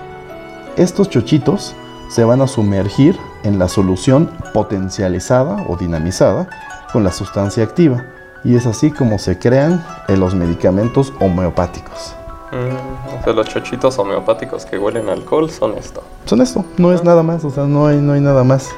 Estos 0.76 1.10
chochitos 1.10 1.74
se 2.08 2.24
van 2.24 2.40
a 2.40 2.46
sumergir 2.46 3.18
en 3.44 3.58
la 3.58 3.68
solución 3.68 4.30
potencializada 4.52 5.64
o 5.68 5.76
dinamizada 5.76 6.48
con 6.92 7.04
la 7.04 7.12
sustancia 7.12 7.64
activa. 7.64 8.04
Y 8.44 8.56
es 8.56 8.66
así 8.66 8.90
como 8.90 9.18
se 9.18 9.38
crean 9.38 9.84
eh, 10.08 10.16
los 10.16 10.34
medicamentos 10.34 11.12
homeopáticos. 11.20 12.14
Mm, 12.52 13.18
o 13.18 13.24
sea, 13.24 13.32
los 13.32 13.48
chochitos 13.48 13.98
homeopáticos 13.98 14.64
que 14.64 14.78
huelen 14.78 15.08
a 15.08 15.12
alcohol 15.12 15.50
son 15.50 15.76
esto. 15.76 16.02
Son 16.24 16.40
esto, 16.40 16.64
no 16.76 16.92
es 16.92 17.04
nada 17.04 17.22
más, 17.22 17.44
o 17.44 17.50
sea, 17.50 17.64
no 17.64 17.86
hay, 17.86 17.98
no 17.98 18.12
hay 18.12 18.20
nada 18.20 18.44
más. 18.44 18.70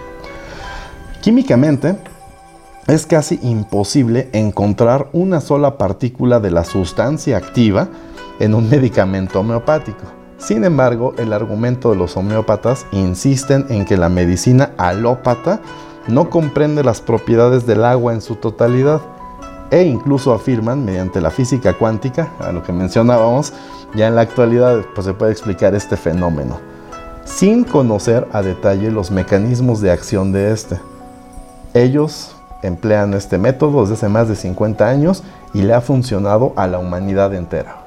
Químicamente, 1.20 1.96
es 2.86 3.06
casi 3.06 3.38
imposible 3.42 4.30
encontrar 4.32 5.08
una 5.12 5.40
sola 5.40 5.78
partícula 5.78 6.40
de 6.40 6.50
la 6.50 6.64
sustancia 6.64 7.36
activa 7.36 7.88
en 8.40 8.54
un 8.54 8.68
medicamento 8.70 9.40
homeopático. 9.40 10.19
Sin 10.40 10.64
embargo, 10.64 11.12
el 11.18 11.34
argumento 11.34 11.90
de 11.90 11.96
los 11.96 12.16
homeópatas 12.16 12.86
insisten 12.92 13.66
en 13.68 13.84
que 13.84 13.98
la 13.98 14.08
medicina 14.08 14.70
alópata 14.78 15.60
no 16.08 16.30
comprende 16.30 16.82
las 16.82 17.02
propiedades 17.02 17.66
del 17.66 17.84
agua 17.84 18.14
en 18.14 18.22
su 18.22 18.36
totalidad 18.36 19.02
e 19.70 19.84
incluso 19.84 20.32
afirman 20.32 20.84
mediante 20.84 21.20
la 21.20 21.30
física 21.30 21.74
cuántica, 21.74 22.32
a 22.40 22.52
lo 22.52 22.62
que 22.62 22.72
mencionábamos, 22.72 23.52
ya 23.94 24.08
en 24.08 24.14
la 24.14 24.22
actualidad 24.22 24.80
pues, 24.94 25.06
se 25.06 25.12
puede 25.12 25.30
explicar 25.30 25.74
este 25.74 25.96
fenómeno, 25.96 26.58
sin 27.24 27.62
conocer 27.62 28.26
a 28.32 28.40
detalle 28.40 28.90
los 28.90 29.10
mecanismos 29.10 29.82
de 29.82 29.92
acción 29.92 30.32
de 30.32 30.52
este. 30.52 30.80
Ellos 31.74 32.34
emplean 32.62 33.12
este 33.12 33.36
método 33.36 33.82
desde 33.82 33.94
hace 33.94 34.08
más 34.08 34.26
de 34.26 34.36
50 34.36 34.88
años 34.88 35.22
y 35.52 35.62
le 35.62 35.74
ha 35.74 35.82
funcionado 35.82 36.54
a 36.56 36.66
la 36.66 36.78
humanidad 36.78 37.34
entera. 37.34 37.79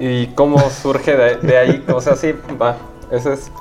¿Y 0.00 0.28
cómo 0.28 0.58
surge 0.70 1.14
de, 1.16 1.36
de 1.36 1.58
ahí? 1.58 1.84
O 1.94 2.00
sea, 2.00 2.16
sí, 2.16 2.34
va, 2.60 2.76
ese 3.10 3.34
es 3.34 3.52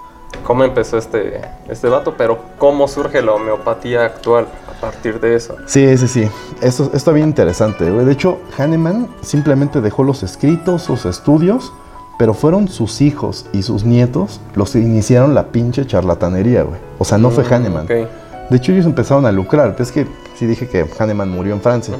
cómo 0.44 0.64
empezó 0.64 0.98
este, 0.98 1.42
este 1.68 1.90
vato, 1.90 2.16
pero 2.18 2.40
¿cómo 2.58 2.88
surge 2.88 3.22
la 3.22 3.34
homeopatía 3.34 4.06
actual 4.06 4.48
a 4.70 4.80
partir 4.80 5.20
de 5.20 5.36
eso? 5.36 5.58
Sí, 5.66 5.98
sí, 5.98 6.08
sí. 6.08 6.30
Esto 6.62 6.90
está 6.94 7.12
bien 7.12 7.28
interesante. 7.28 7.84
De 7.92 8.12
hecho, 8.12 8.40
Hahnemann 8.58 9.10
simplemente 9.22 9.82
dejó 9.82 10.04
los 10.04 10.24
escritos, 10.24 10.82
sus 10.82 11.06
estudios, 11.06 11.74
pero 12.18 12.34
fueron 12.34 12.70
sus 12.70 13.02
hijos 13.02 13.46
y 13.52 13.64
sus 13.64 13.84
nietos 13.84 14.40
los 14.56 14.72
que 14.72 14.80
iniciaron 14.80 15.36
la 15.36 15.48
pinche 15.48 15.86
charlatanería, 15.86 16.64
güey. 16.64 16.80
O 17.00 17.06
sea, 17.06 17.18
no 17.18 17.32
fue 17.32 17.44
Mm, 17.44 17.54
Hahnemann. 17.54 17.88
De 17.88 18.58
hecho, 18.58 18.72
ellos 18.72 18.86
empezaron 18.86 19.26
a 19.26 19.32
lucrar. 19.32 19.76
Es 19.78 19.92
que 19.92 20.08
sí 20.38 20.46
dije 20.46 20.68
que 20.70 20.86
Hahnemann 20.98 21.30
murió 21.30 21.54
en 21.54 21.62
Francia. 21.62 21.96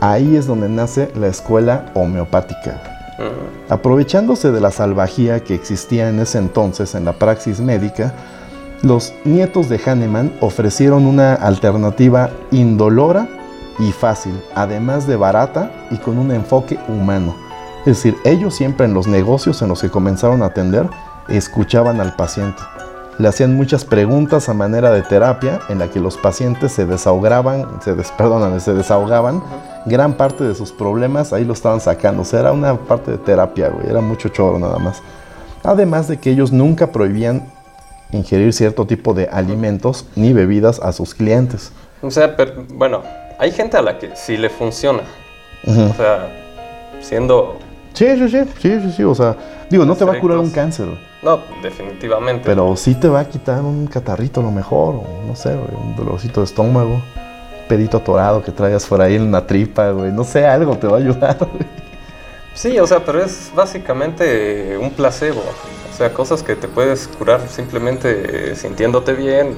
Ahí 0.00 0.36
es 0.36 0.46
donde 0.46 0.68
nace 0.68 1.10
la 1.14 1.26
escuela 1.28 1.90
homeopática. 1.94 2.91
Aprovechándose 3.68 4.50
de 4.52 4.60
la 4.60 4.70
salvajía 4.70 5.40
que 5.40 5.54
existía 5.54 6.08
en 6.08 6.18
ese 6.20 6.38
entonces 6.38 6.94
en 6.94 7.04
la 7.04 7.12
praxis 7.12 7.60
médica, 7.60 8.12
los 8.82 9.12
nietos 9.24 9.68
de 9.68 9.78
Hahnemann 9.78 10.32
ofrecieron 10.40 11.06
una 11.06 11.34
alternativa 11.34 12.30
indolora 12.50 13.28
y 13.78 13.92
fácil, 13.92 14.34
además 14.54 15.06
de 15.06 15.16
barata 15.16 15.70
y 15.90 15.96
con 15.96 16.18
un 16.18 16.32
enfoque 16.32 16.78
humano. 16.88 17.34
Es 17.80 17.96
decir, 17.96 18.16
ellos 18.24 18.54
siempre 18.54 18.86
en 18.86 18.94
los 18.94 19.06
negocios 19.06 19.62
en 19.62 19.68
los 19.68 19.80
que 19.80 19.90
comenzaron 19.90 20.42
a 20.42 20.46
atender, 20.46 20.88
escuchaban 21.28 22.00
al 22.00 22.14
paciente. 22.16 22.60
Le 23.18 23.28
hacían 23.28 23.54
muchas 23.56 23.84
preguntas 23.84 24.48
a 24.48 24.54
manera 24.54 24.90
de 24.90 25.02
terapia 25.02 25.60
en 25.68 25.78
la 25.78 25.88
que 25.88 26.00
los 26.00 26.16
pacientes 26.16 26.72
se 26.72 26.86
desahogaban, 26.86 27.66
se, 27.82 27.94
des- 27.94 28.10
perdóname, 28.18 28.58
se 28.60 28.74
desahogaban 28.74 29.42
gran 29.86 30.14
parte 30.14 30.44
de 30.44 30.54
sus 30.54 30.72
problemas 30.72 31.32
ahí 31.32 31.44
lo 31.44 31.52
estaban 31.52 31.80
sacando. 31.80 32.22
O 32.22 32.24
sea, 32.24 32.40
era 32.40 32.52
una 32.52 32.74
parte 32.76 33.10
de 33.12 33.18
terapia, 33.18 33.68
güey. 33.68 33.88
Era 33.88 34.00
mucho 34.00 34.28
choro 34.28 34.58
nada 34.58 34.78
más. 34.78 35.02
Además 35.64 36.08
de 36.08 36.18
que 36.18 36.30
ellos 36.30 36.52
nunca 36.52 36.90
prohibían 36.92 37.46
ingerir 38.10 38.52
cierto 38.52 38.86
tipo 38.86 39.14
de 39.14 39.28
alimentos 39.28 40.06
ni 40.16 40.32
bebidas 40.32 40.80
a 40.80 40.92
sus 40.92 41.14
clientes. 41.14 41.72
O 42.02 42.10
sea, 42.10 42.36
pero, 42.36 42.64
bueno, 42.74 43.02
hay 43.38 43.52
gente 43.52 43.76
a 43.76 43.82
la 43.82 43.98
que 43.98 44.14
sí 44.16 44.36
le 44.36 44.50
funciona. 44.50 45.02
O 45.66 45.94
sea, 45.94 46.28
siendo... 47.00 47.58
Sí, 47.92 48.06
sí, 48.16 48.28
sí, 48.28 48.38
sí, 48.60 48.80
sí, 48.80 48.92
sí. 48.96 49.02
O 49.04 49.14
sea, 49.14 49.36
digo, 49.70 49.84
no 49.84 49.94
te 49.94 50.04
va 50.04 50.14
a 50.14 50.20
curar 50.20 50.38
un 50.38 50.50
cáncer, 50.50 50.86
No, 51.22 51.38
definitivamente. 51.62 52.42
pero 52.44 52.74
sí 52.74 52.94
te 52.94 53.08
va 53.08 53.20
a 53.20 53.24
quitar 53.28 53.62
un 53.62 53.86
catarrito 53.86 54.40
a 54.40 54.42
lo 54.42 54.50
mejor, 54.50 54.94
o 54.96 55.04
no 55.26 55.36
sé, 55.36 55.50
un 55.54 55.94
dolorcito 55.94 56.40
de 56.40 56.46
estómago, 56.46 57.00
pedito 57.72 57.96
atorado 57.96 58.42
que 58.42 58.52
traigas 58.52 58.84
por 58.84 59.00
ahí 59.00 59.14
en 59.14 59.22
una 59.22 59.46
tripa, 59.46 59.90
güey. 59.92 60.12
No 60.12 60.24
sé, 60.24 60.44
algo 60.46 60.76
te 60.76 60.86
va 60.86 60.98
a 60.98 61.00
ayudar, 61.00 61.38
güey. 61.40 61.64
Sí, 62.54 62.78
o 62.78 62.86
sea, 62.86 63.02
pero 63.02 63.22
es 63.24 63.50
básicamente 63.56 64.76
un 64.76 64.90
placebo. 64.90 65.40
O 65.40 65.96
sea, 65.96 66.12
cosas 66.12 66.42
que 66.42 66.54
te 66.54 66.68
puedes 66.68 67.08
curar 67.08 67.40
simplemente 67.48 68.54
sintiéndote 68.56 69.14
bien, 69.14 69.54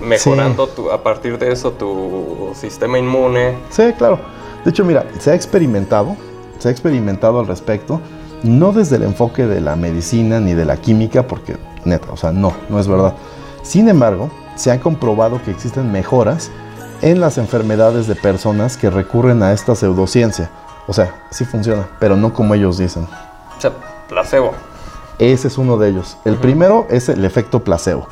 mejorando 0.00 0.66
tu- 0.68 0.90
a 0.90 1.02
partir 1.02 1.36
de 1.38 1.52
eso 1.52 1.72
tu 1.72 2.52
sistema 2.54 2.98
inmune. 2.98 3.54
Sí, 3.68 3.92
claro. 3.98 4.18
De 4.64 4.70
hecho, 4.70 4.82
mira, 4.82 5.04
se 5.18 5.30
ha 5.30 5.34
experimentado, 5.34 6.16
se 6.58 6.68
ha 6.68 6.70
experimentado 6.70 7.38
al 7.40 7.46
respecto, 7.46 8.00
no 8.42 8.72
desde 8.72 8.96
el 8.96 9.02
enfoque 9.02 9.46
de 9.46 9.60
la 9.60 9.76
medicina 9.76 10.40
ni 10.40 10.54
de 10.54 10.64
la 10.64 10.78
química, 10.78 11.26
porque 11.26 11.56
neta, 11.84 12.08
o 12.12 12.16
sea, 12.16 12.32
no, 12.32 12.54
no 12.70 12.80
es 12.80 12.88
verdad. 12.88 13.12
Sin 13.62 13.88
embargo, 13.90 14.30
se 14.56 14.70
ha 14.70 14.80
comprobado 14.80 15.38
que 15.44 15.50
existen 15.50 15.92
mejoras 15.92 16.50
en 17.02 17.20
las 17.20 17.38
enfermedades 17.38 18.06
de 18.06 18.14
personas 18.14 18.76
que 18.76 18.90
recurren 18.90 19.42
a 19.42 19.52
esta 19.52 19.74
pseudociencia. 19.74 20.50
O 20.86 20.92
sea, 20.92 21.14
sí 21.30 21.44
funciona, 21.44 21.88
pero 21.98 22.16
no 22.16 22.32
como 22.32 22.54
ellos 22.54 22.78
dicen. 22.78 23.06
O 23.56 23.60
sea, 23.60 23.72
placebo. 24.08 24.54
Ese 25.18 25.48
es 25.48 25.58
uno 25.58 25.76
de 25.76 25.90
ellos. 25.90 26.16
El 26.24 26.36
primero 26.36 26.86
es 26.90 27.08
el 27.08 27.24
efecto 27.24 27.64
placebo. 27.64 28.08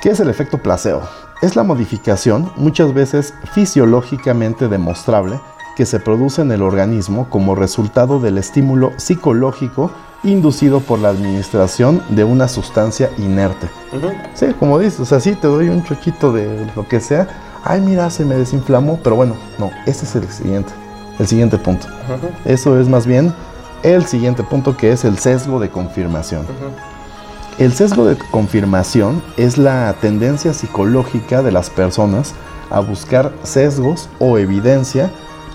¿Qué 0.00 0.10
es 0.10 0.20
el 0.20 0.30
efecto 0.30 0.58
placebo? 0.58 1.02
Es 1.42 1.56
la 1.56 1.62
modificación, 1.62 2.50
muchas 2.56 2.94
veces 2.94 3.34
fisiológicamente 3.52 4.68
demostrable, 4.68 5.40
que 5.76 5.84
se 5.84 6.00
produce 6.00 6.42
en 6.42 6.52
el 6.52 6.62
organismo 6.62 7.28
como 7.28 7.54
resultado 7.54 8.20
del 8.20 8.38
estímulo 8.38 8.92
psicológico 8.96 9.90
inducido 10.22 10.80
por 10.80 10.98
la 10.98 11.08
administración 11.08 12.02
de 12.08 12.24
una 12.24 12.48
sustancia 12.48 13.10
inerte. 13.18 13.68
Sí, 14.34 14.46
como 14.58 14.78
dices, 14.78 15.00
o 15.00 15.04
sea, 15.04 15.20
sí, 15.20 15.34
te 15.34 15.46
doy 15.46 15.68
un 15.68 15.84
chochito 15.84 16.32
de 16.32 16.70
lo 16.74 16.86
que 16.88 17.00
sea. 17.00 17.28
Ay, 17.64 17.80
mira, 17.80 18.10
se 18.10 18.24
me 18.24 18.34
desinflamó, 18.36 19.00
pero 19.02 19.16
bueno, 19.16 19.34
no, 19.58 19.70
este 19.86 20.04
es 20.04 20.14
el 20.16 20.28
siguiente, 20.28 20.72
el 21.18 21.26
siguiente 21.26 21.58
punto. 21.58 21.86
Eso 22.44 22.78
es 22.80 22.88
más 22.88 23.06
bien 23.06 23.32
el 23.82 24.06
siguiente 24.06 24.42
punto 24.42 24.76
que 24.76 24.92
es 24.92 25.04
el 25.04 25.18
sesgo 25.18 25.60
de 25.60 25.70
confirmación. 25.70 26.46
El 27.58 27.72
sesgo 27.72 28.04
de 28.04 28.16
confirmación 28.30 29.22
es 29.36 29.58
la 29.58 29.94
tendencia 30.00 30.52
psicológica 30.52 31.42
de 31.42 31.52
las 31.52 31.70
personas 31.70 32.34
a 32.70 32.80
buscar 32.80 33.32
sesgos 33.44 34.08
o 34.18 34.38
evidencia 34.38 35.10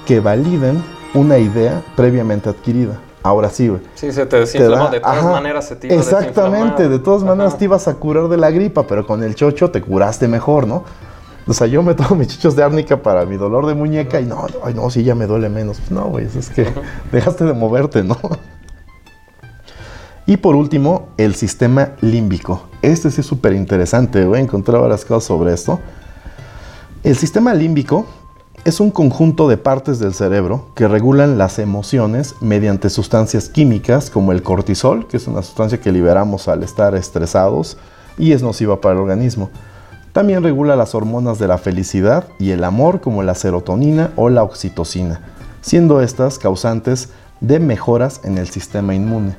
que 0.05 0.19
validen 0.19 0.83
una 1.13 1.37
idea 1.37 1.83
previamente 1.95 2.49
adquirida. 2.49 2.99
Ahora 3.23 3.49
sí, 3.49 3.67
güey. 3.67 3.81
Sí, 3.95 4.11
se 4.11 4.25
te 4.25 4.37
desinflamó. 4.39 4.85
da- 4.85 4.89
de 4.91 4.99
todas 4.99 5.17
ajá, 5.19 5.31
maneras 5.31 5.67
se 5.67 5.75
te 5.75 5.87
iba 5.87 5.95
a 5.95 5.99
Exactamente, 5.99 6.89
de 6.89 6.99
todas 6.99 7.23
maneras 7.23 7.51
Ajá. 7.53 7.59
te 7.59 7.65
ibas 7.65 7.87
a 7.87 7.93
curar 7.95 8.27
de 8.29 8.37
la 8.37 8.49
gripa, 8.49 8.87
pero 8.87 9.05
con 9.05 9.23
el 9.23 9.35
chocho 9.35 9.69
te 9.69 9.81
curaste 9.81 10.27
mejor, 10.27 10.65
¿no? 10.67 10.83
O 11.47 11.53
sea, 11.53 11.67
yo 11.67 11.83
me 11.83 11.93
tomo 11.93 12.15
mis 12.15 12.27
chichos 12.29 12.55
de 12.55 12.63
árnica 12.63 12.97
para 13.01 13.25
mi 13.25 13.37
dolor 13.37 13.65
de 13.67 13.75
muñeca 13.75 14.19
y 14.19 14.25
no, 14.25 14.47
ay, 14.63 14.73
no, 14.73 14.89
sí 14.89 15.03
ya 15.03 15.13
me 15.15 15.27
duele 15.27 15.49
menos. 15.49 15.77
Pues 15.77 15.91
no, 15.91 16.05
güey, 16.05 16.25
es 16.35 16.49
que 16.49 16.67
dejaste 17.11 17.45
de 17.45 17.53
moverte, 17.53 18.03
¿no? 18.03 18.17
Y 20.25 20.37
por 20.37 20.55
último, 20.55 21.09
el 21.17 21.35
sistema 21.35 21.89
límbico. 22.01 22.63
Este 22.81 23.11
sí 23.11 23.21
es 23.21 23.27
súper 23.27 23.53
interesante, 23.53 24.23
güey, 24.25 24.41
encontré 24.41 24.77
varias 24.77 25.03
cosas 25.03 25.25
sobre 25.25 25.53
esto. 25.53 25.79
El 27.03 27.15
sistema 27.17 27.53
límbico 27.53 28.05
es 28.63 28.79
un 28.79 28.91
conjunto 28.91 29.49
de 29.49 29.57
partes 29.57 29.97
del 29.97 30.13
cerebro 30.13 30.67
que 30.75 30.87
regulan 30.87 31.37
las 31.39 31.57
emociones 31.57 32.35
mediante 32.41 32.91
sustancias 32.91 33.49
químicas 33.49 34.11
como 34.11 34.31
el 34.31 34.43
cortisol, 34.43 35.07
que 35.07 35.17
es 35.17 35.27
una 35.27 35.41
sustancia 35.41 35.79
que 35.79 35.91
liberamos 35.91 36.47
al 36.47 36.61
estar 36.61 36.93
estresados 36.93 37.77
y 38.19 38.33
es 38.33 38.43
nociva 38.43 38.79
para 38.79 38.93
el 38.93 39.01
organismo. 39.01 39.49
También 40.13 40.43
regula 40.43 40.75
las 40.75 40.93
hormonas 40.93 41.39
de 41.39 41.47
la 41.47 41.57
felicidad 41.57 42.27
y 42.37 42.51
el 42.51 42.63
amor 42.63 43.01
como 43.01 43.23
la 43.23 43.33
serotonina 43.33 44.11
o 44.15 44.29
la 44.29 44.43
oxitocina, 44.43 45.21
siendo 45.61 46.01
estas 46.01 46.37
causantes 46.37 47.09
de 47.39 47.59
mejoras 47.59 48.21
en 48.23 48.37
el 48.37 48.47
sistema 48.47 48.93
inmune. 48.93 49.35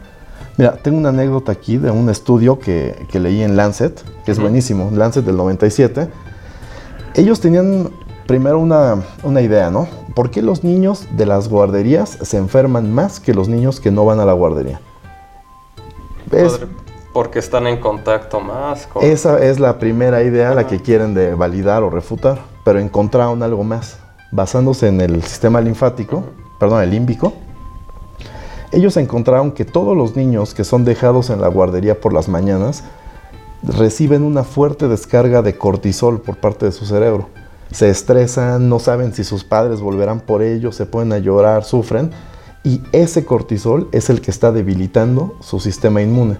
Mira, 0.56 0.72
tengo 0.82 0.98
una 0.98 1.10
anécdota 1.10 1.52
aquí 1.52 1.76
de 1.76 1.92
un 1.92 2.10
estudio 2.10 2.58
que, 2.58 3.06
que 3.08 3.20
leí 3.20 3.42
en 3.42 3.56
Lancet, 3.56 4.02
que 4.24 4.32
es 4.32 4.40
buenísimo, 4.40 4.90
Lancet 4.92 5.24
del 5.24 5.36
97. 5.36 6.08
Ellos 7.14 7.40
tenían 7.40 7.90
primero 8.26 8.58
una, 8.58 9.02
una 9.22 9.40
idea, 9.40 9.70
¿no? 9.70 9.88
¿Por 10.14 10.30
qué 10.30 10.42
los 10.42 10.62
niños 10.64 11.06
de 11.16 11.26
las 11.26 11.48
guarderías 11.48 12.18
se 12.22 12.36
enferman 12.36 12.92
más 12.92 13.20
que 13.20 13.34
los 13.34 13.48
niños 13.48 13.80
que 13.80 13.90
no 13.90 14.04
van 14.04 14.20
a 14.20 14.24
la 14.24 14.32
guardería? 14.32 14.80
Es- 16.30 16.60
Podre- 16.60 16.68
Porque 17.12 17.38
están 17.38 17.66
en 17.66 17.78
contacto 17.78 18.40
más 18.40 18.86
con... 18.86 19.04
esa 19.04 19.42
es 19.42 19.60
la 19.60 19.78
primera 19.78 20.22
idea, 20.22 20.54
la 20.54 20.66
que 20.66 20.80
quieren 20.80 21.14
de 21.14 21.34
validar 21.34 21.82
o 21.82 21.90
refutar, 21.90 22.38
pero 22.64 22.78
encontraron 22.78 23.42
algo 23.42 23.64
más. 23.64 23.98
Basándose 24.30 24.88
en 24.88 25.00
el 25.02 25.22
sistema 25.22 25.60
linfático, 25.60 26.24
perdón, 26.58 26.82
el 26.82 26.90
límbico, 26.90 27.34
ellos 28.70 28.96
encontraron 28.96 29.52
que 29.52 29.66
todos 29.66 29.94
los 29.94 30.16
niños 30.16 30.54
que 30.54 30.64
son 30.64 30.86
dejados 30.86 31.28
en 31.28 31.42
la 31.42 31.48
guardería 31.48 32.00
por 32.00 32.14
las 32.14 32.28
mañanas 32.30 32.84
reciben 33.62 34.22
una 34.22 34.42
fuerte 34.44 34.88
descarga 34.88 35.42
de 35.42 35.58
cortisol 35.58 36.22
por 36.22 36.36
parte 36.38 36.64
de 36.64 36.72
su 36.72 36.86
cerebro. 36.86 37.28
Se 37.72 37.88
estresan, 37.88 38.68
no 38.68 38.78
saben 38.78 39.14
si 39.14 39.24
sus 39.24 39.44
padres 39.44 39.80
volverán 39.80 40.20
por 40.20 40.42
ellos, 40.42 40.76
se 40.76 40.84
ponen 40.84 41.12
a 41.14 41.18
llorar, 41.18 41.64
sufren, 41.64 42.10
y 42.64 42.82
ese 42.92 43.24
cortisol 43.24 43.88
es 43.92 44.10
el 44.10 44.20
que 44.20 44.30
está 44.30 44.52
debilitando 44.52 45.36
su 45.40 45.58
sistema 45.58 46.02
inmune. 46.02 46.36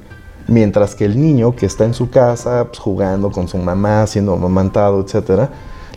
Mientras 0.46 0.94
que 0.94 1.06
el 1.06 1.20
niño 1.20 1.56
que 1.56 1.66
está 1.66 1.84
en 1.84 1.94
su 1.94 2.10
casa 2.10 2.66
pues, 2.66 2.78
jugando 2.78 3.30
con 3.30 3.48
su 3.48 3.56
mamá, 3.56 4.06
siendo 4.06 4.34
amamantado, 4.34 5.00
etc., 5.00 5.48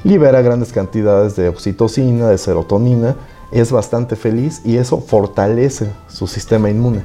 libera 0.04 0.42
grandes 0.42 0.72
cantidades 0.72 1.36
de 1.36 1.50
oxitocina, 1.50 2.30
de 2.30 2.38
serotonina, 2.38 3.16
es 3.52 3.72
bastante 3.72 4.16
feliz 4.16 4.62
y 4.64 4.78
eso 4.78 5.02
fortalece 5.02 5.92
su 6.08 6.28
sistema 6.28 6.70
inmune. 6.70 7.04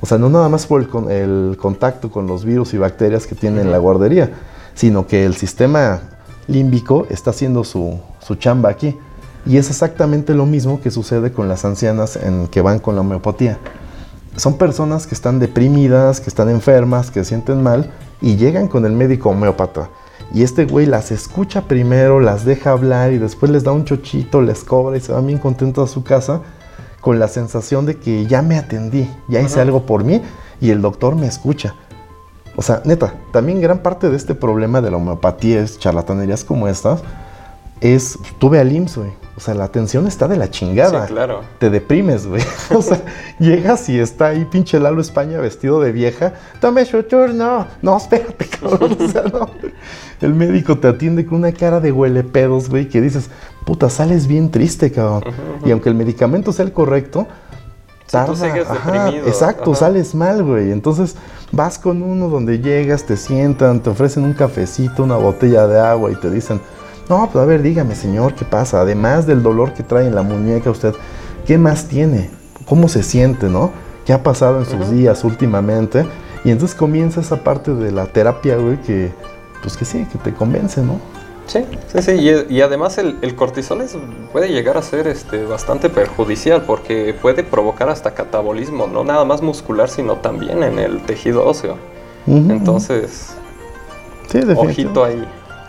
O 0.00 0.06
sea, 0.06 0.16
no 0.16 0.30
nada 0.30 0.48
más 0.48 0.66
por 0.66 0.80
el, 0.80 1.10
el 1.10 1.56
contacto 1.56 2.10
con 2.10 2.26
los 2.26 2.44
virus 2.44 2.72
y 2.72 2.78
bacterias 2.78 3.26
que 3.26 3.34
tiene 3.34 3.60
en 3.60 3.70
la 3.70 3.78
guardería, 3.78 4.30
sino 4.74 5.06
que 5.06 5.24
el 5.24 5.34
sistema 5.34 6.00
límbico 6.48 7.06
está 7.10 7.30
haciendo 7.30 7.64
su, 7.64 8.00
su 8.20 8.34
chamba 8.36 8.70
aquí. 8.70 8.96
Y 9.44 9.58
es 9.58 9.70
exactamente 9.70 10.34
lo 10.34 10.44
mismo 10.44 10.80
que 10.80 10.90
sucede 10.90 11.32
con 11.32 11.48
las 11.48 11.64
ancianas 11.64 12.16
en 12.16 12.48
que 12.48 12.60
van 12.60 12.80
con 12.80 12.96
la 12.96 13.02
homeopatía. 13.02 13.58
Son 14.36 14.58
personas 14.58 15.06
que 15.06 15.14
están 15.14 15.38
deprimidas, 15.38 16.20
que 16.20 16.28
están 16.28 16.48
enfermas, 16.48 17.10
que 17.10 17.22
se 17.22 17.30
sienten 17.30 17.62
mal 17.62 17.90
y 18.20 18.36
llegan 18.36 18.68
con 18.68 18.84
el 18.84 18.92
médico 18.92 19.30
homeópata. 19.30 19.88
Y 20.34 20.42
este 20.42 20.64
güey 20.64 20.86
las 20.86 21.12
escucha 21.12 21.62
primero, 21.62 22.20
las 22.20 22.44
deja 22.44 22.72
hablar 22.72 23.12
y 23.12 23.18
después 23.18 23.52
les 23.52 23.62
da 23.62 23.72
un 23.72 23.84
chochito, 23.84 24.42
les 24.42 24.64
cobra 24.64 24.96
y 24.96 25.00
se 25.00 25.12
van 25.12 25.26
bien 25.26 25.38
contentos 25.38 25.88
a 25.88 25.92
su 25.92 26.02
casa 26.02 26.40
con 27.00 27.20
la 27.20 27.28
sensación 27.28 27.86
de 27.86 27.96
que 27.98 28.26
ya 28.26 28.42
me 28.42 28.58
atendí, 28.58 29.08
ya 29.28 29.40
hice 29.40 29.60
algo 29.60 29.86
por 29.86 30.02
mí 30.02 30.20
y 30.60 30.70
el 30.70 30.82
doctor 30.82 31.14
me 31.14 31.28
escucha. 31.28 31.76
O 32.56 32.62
sea, 32.62 32.80
neta, 32.84 33.14
también 33.32 33.60
gran 33.60 33.78
parte 33.78 34.08
de 34.08 34.16
este 34.16 34.34
problema 34.34 34.80
de 34.80 34.90
la 34.90 34.96
homeopatía, 34.96 35.60
es 35.60 35.78
charlatanerías 35.78 36.42
como 36.42 36.68
estas, 36.68 37.02
es, 37.80 38.18
tuve 38.38 38.58
al 38.58 38.72
IMSS, 38.72 38.96
güey. 38.96 39.10
O 39.36 39.40
sea, 39.40 39.52
la 39.52 39.64
atención 39.64 40.06
está 40.06 40.28
de 40.28 40.38
la 40.38 40.50
chingada 40.50 41.06
Sí, 41.06 41.12
claro. 41.12 41.42
te 41.58 41.68
deprimes, 41.68 42.26
güey. 42.26 42.42
O 42.74 42.80
sea, 42.80 43.02
llegas 43.38 43.86
y 43.90 44.00
está 44.00 44.28
ahí 44.28 44.46
pinche 44.46 44.80
Lalo 44.80 45.02
España 45.02 45.38
vestido 45.38 45.78
de 45.80 45.92
vieja. 45.92 46.32
Tome 46.58 46.86
su 46.86 47.02
turno. 47.02 47.66
No, 47.82 47.96
espérate, 47.98 48.46
cabrón. 48.60 48.96
O 48.98 49.08
sea, 49.08 49.24
no. 49.24 49.50
El 50.22 50.32
médico 50.32 50.78
te 50.78 50.88
atiende 50.88 51.26
con 51.26 51.38
una 51.38 51.52
cara 51.52 51.80
de 51.80 51.92
huele 51.92 52.24
pedos, 52.24 52.70
güey, 52.70 52.88
que 52.88 53.02
dices, 53.02 53.28
puta, 53.66 53.90
sales 53.90 54.26
bien 54.26 54.50
triste, 54.50 54.90
cabrón. 54.90 55.34
Y 55.66 55.70
aunque 55.70 55.90
el 55.90 55.94
medicamento 55.94 56.52
sea 56.52 56.64
el 56.64 56.72
correcto, 56.72 57.26
tarda. 58.10 58.32
tú 58.32 58.36
sigues 58.36 58.66
ajá, 58.66 58.90
deprimido, 58.90 59.28
exacto, 59.28 59.72
ajá. 59.72 59.80
sales 59.80 60.14
mal, 60.14 60.42
güey. 60.42 60.72
Entonces 60.72 61.16
vas 61.52 61.78
con 61.78 62.02
uno 62.02 62.28
donde 62.28 62.60
llegas, 62.60 63.04
te 63.04 63.16
sientan, 63.16 63.80
te 63.80 63.90
ofrecen 63.90 64.24
un 64.24 64.34
cafecito, 64.34 65.04
una 65.04 65.16
botella 65.16 65.66
de 65.66 65.80
agua 65.80 66.10
y 66.10 66.16
te 66.16 66.30
dicen, 66.30 66.60
no, 67.08 67.28
pues 67.30 67.42
a 67.42 67.46
ver, 67.46 67.62
dígame, 67.62 67.94
señor, 67.94 68.34
¿qué 68.34 68.44
pasa? 68.44 68.80
Además 68.80 69.26
del 69.26 69.42
dolor 69.42 69.72
que 69.74 69.82
trae 69.82 70.06
en 70.06 70.14
la 70.14 70.22
muñeca 70.22 70.70
usted, 70.70 70.94
¿qué 71.46 71.56
más 71.56 71.86
tiene? 71.86 72.30
¿Cómo 72.66 72.88
se 72.88 73.02
siente, 73.02 73.48
no? 73.48 73.70
¿Qué 74.04 74.12
ha 74.12 74.22
pasado 74.22 74.58
en 74.58 74.66
sus 74.66 74.90
días 74.90 75.24
últimamente? 75.24 76.06
Y 76.44 76.50
entonces 76.50 76.76
comienza 76.76 77.20
esa 77.20 77.42
parte 77.42 77.74
de 77.74 77.92
la 77.92 78.06
terapia, 78.06 78.56
güey, 78.56 78.80
que, 78.82 79.12
pues 79.62 79.76
que 79.76 79.84
sí, 79.84 80.06
que 80.10 80.18
te 80.18 80.32
convence, 80.32 80.82
¿no? 80.82 81.00
Sí, 81.46 81.64
sí, 81.92 82.02
sí. 82.02 82.10
Y, 82.12 82.54
y 82.56 82.60
además 82.60 82.98
el, 82.98 83.16
el 83.22 83.36
cortisol 83.36 83.80
es- 83.82 83.96
puede 84.32 84.48
llegar 84.48 84.76
a 84.76 84.82
ser 84.82 85.06
este, 85.06 85.44
bastante 85.44 85.88
perjudicial 85.88 86.62
porque 86.62 87.14
puede 87.22 87.44
provocar 87.44 87.88
hasta 87.88 88.12
catabolismo, 88.14 88.86
no 88.86 89.04
nada 89.04 89.24
más 89.24 89.42
muscular, 89.42 89.88
sino 89.88 90.16
también 90.16 90.62
en 90.62 90.78
el 90.78 91.00
tejido 91.02 91.46
óseo. 91.46 91.76
Entonces, 92.26 93.34
sí, 94.28 94.40
ojito 94.56 95.04
ahí. 95.04 95.24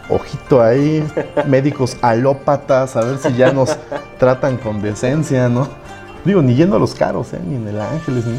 ojito 0.10 0.62
ahí, 0.64 1.06
médicos 1.46 1.98
alópatas, 2.02 2.96
a 2.96 3.02
ver 3.02 3.20
si 3.20 3.34
ya 3.36 3.52
nos 3.52 3.78
tratan 4.18 4.58
con 4.58 4.82
decencia, 4.82 5.50
¿no? 5.50 5.68
Digo, 6.26 6.42
ni 6.42 6.56
yendo 6.56 6.76
a 6.78 6.80
los 6.80 6.96
caros, 6.96 7.32
¿eh? 7.34 7.40
ni 7.46 7.56
en 7.56 7.68
el 7.68 7.80
Ángeles, 7.80 8.26
ni 8.26 8.38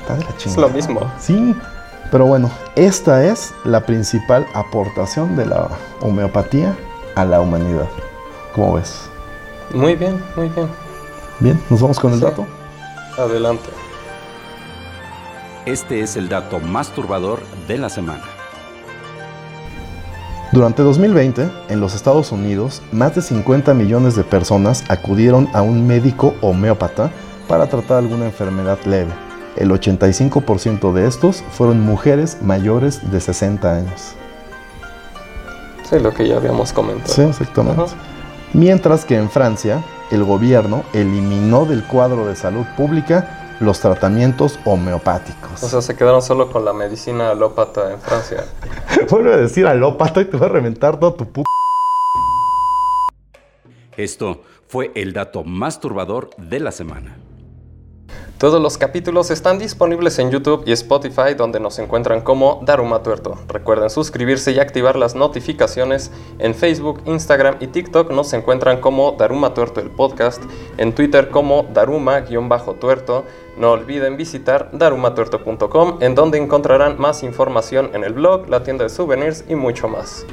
está 0.00 0.16
de 0.16 0.24
la 0.24 0.36
chingada. 0.36 0.62
lo 0.62 0.68
mismo. 0.70 1.00
Sí, 1.20 1.54
pero 2.14 2.26
bueno, 2.26 2.48
esta 2.76 3.24
es 3.24 3.52
la 3.64 3.84
principal 3.86 4.46
aportación 4.54 5.34
de 5.34 5.46
la 5.46 5.66
homeopatía 6.00 6.76
a 7.16 7.24
la 7.24 7.40
humanidad. 7.40 7.88
¿Cómo 8.54 8.74
ves? 8.74 9.10
Muy 9.74 9.96
bien, 9.96 10.22
muy 10.36 10.48
bien. 10.48 10.68
Bien, 11.40 11.60
nos 11.68 11.82
vamos 11.82 11.98
con 11.98 12.12
el 12.12 12.20
Sí. 12.20 12.24
dato. 12.24 12.46
Adelante. 13.18 13.68
Este 15.66 16.02
es 16.02 16.14
el 16.16 16.28
dato 16.28 16.60
más 16.60 16.90
turbador 16.90 17.40
de 17.66 17.78
la 17.78 17.88
semana. 17.88 18.22
Durante 20.52 20.84
2020, 20.84 21.50
en 21.68 21.80
los 21.80 21.96
Estados 21.96 22.30
Unidos, 22.30 22.80
más 22.92 23.16
de 23.16 23.22
50 23.22 23.74
millones 23.74 24.14
de 24.14 24.22
personas 24.22 24.84
acudieron 24.88 25.48
a 25.52 25.62
un 25.62 25.84
médico 25.84 26.36
homeópata 26.42 27.10
para 27.48 27.66
tratar 27.66 27.96
alguna 27.98 28.26
enfermedad 28.26 28.78
leve. 28.84 29.23
El 29.56 29.70
85% 29.70 30.92
de 30.92 31.06
estos 31.06 31.42
fueron 31.52 31.80
mujeres 31.80 32.38
mayores 32.42 33.10
de 33.10 33.20
60 33.20 33.76
años. 33.76 34.14
Sí, 35.88 35.98
lo 35.98 36.12
que 36.12 36.26
ya 36.26 36.36
habíamos 36.36 36.72
comentado. 36.72 37.12
Sí, 37.12 37.22
exactamente. 37.22 37.82
Ajá. 37.82 37.94
Mientras 38.52 39.04
que 39.04 39.16
en 39.16 39.30
Francia, 39.30 39.82
el 40.10 40.24
gobierno 40.24 40.84
eliminó 40.92 41.66
del 41.66 41.84
cuadro 41.84 42.26
de 42.26 42.36
salud 42.36 42.64
pública 42.76 43.56
los 43.60 43.80
tratamientos 43.80 44.58
homeopáticos. 44.64 45.62
O 45.62 45.68
sea, 45.68 45.82
se 45.82 45.96
quedaron 45.96 46.22
solo 46.22 46.50
con 46.50 46.64
la 46.64 46.72
medicina 46.72 47.30
alópata 47.30 47.92
en 47.92 48.00
Francia. 48.00 48.44
Vuelve 49.10 49.34
a 49.34 49.36
decir 49.36 49.66
alópata 49.66 50.20
y 50.20 50.24
te 50.26 50.36
va 50.36 50.46
a 50.46 50.50
reventar 50.50 50.98
toda 50.98 51.16
tu 51.16 51.26
puta. 51.26 51.48
Esto 53.96 54.42
fue 54.66 54.90
el 54.94 55.12
dato 55.12 55.44
más 55.44 55.80
turbador 55.80 56.30
de 56.36 56.60
la 56.60 56.72
semana. 56.72 57.16
Todos 58.44 58.60
los 58.60 58.76
capítulos 58.76 59.30
están 59.30 59.58
disponibles 59.58 60.18
en 60.18 60.30
YouTube 60.30 60.64
y 60.66 60.72
Spotify 60.72 61.32
donde 61.34 61.60
nos 61.60 61.78
encuentran 61.78 62.20
como 62.20 62.60
Daruma 62.62 63.02
Tuerto. 63.02 63.38
Recuerden 63.48 63.88
suscribirse 63.88 64.52
y 64.52 64.58
activar 64.58 64.96
las 64.96 65.14
notificaciones. 65.14 66.10
En 66.38 66.54
Facebook, 66.54 67.00
Instagram 67.06 67.56
y 67.60 67.68
TikTok 67.68 68.10
nos 68.10 68.34
encuentran 68.34 68.82
como 68.82 69.12
Daruma 69.12 69.54
Tuerto 69.54 69.80
el 69.80 69.88
podcast. 69.88 70.42
En 70.76 70.94
Twitter 70.94 71.30
como 71.30 71.64
Daruma-tuerto. 71.72 73.24
No 73.56 73.70
olviden 73.70 74.18
visitar 74.18 74.68
darumatuerto.com 74.74 75.96
en 76.00 76.14
donde 76.14 76.36
encontrarán 76.36 77.00
más 77.00 77.22
información 77.22 77.92
en 77.94 78.04
el 78.04 78.12
blog, 78.12 78.50
la 78.50 78.62
tienda 78.62 78.84
de 78.84 78.90
souvenirs 78.90 79.46
y 79.48 79.54
mucho 79.54 79.88
más. 79.88 80.26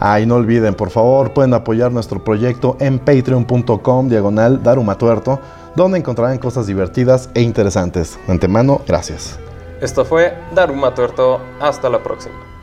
Ah, 0.00 0.18
y 0.18 0.26
no 0.26 0.34
olviden, 0.34 0.74
por 0.74 0.90
favor, 0.90 1.32
pueden 1.32 1.54
apoyar 1.54 1.92
nuestro 1.92 2.24
proyecto 2.24 2.76
en 2.80 2.98
patreon.com 2.98 4.08
diagonal 4.08 4.60
darumatuerto 4.64 5.38
donde 5.76 5.98
encontrarán 5.98 6.38
cosas 6.38 6.66
divertidas 6.66 7.30
e 7.34 7.42
interesantes. 7.42 8.18
De 8.26 8.32
antemano, 8.32 8.80
gracias. 8.86 9.38
Esto 9.80 10.04
fue 10.04 10.34
Daruma 10.54 10.94
Tuerto. 10.94 11.40
Hasta 11.60 11.88
la 11.88 12.02
próxima. 12.02 12.53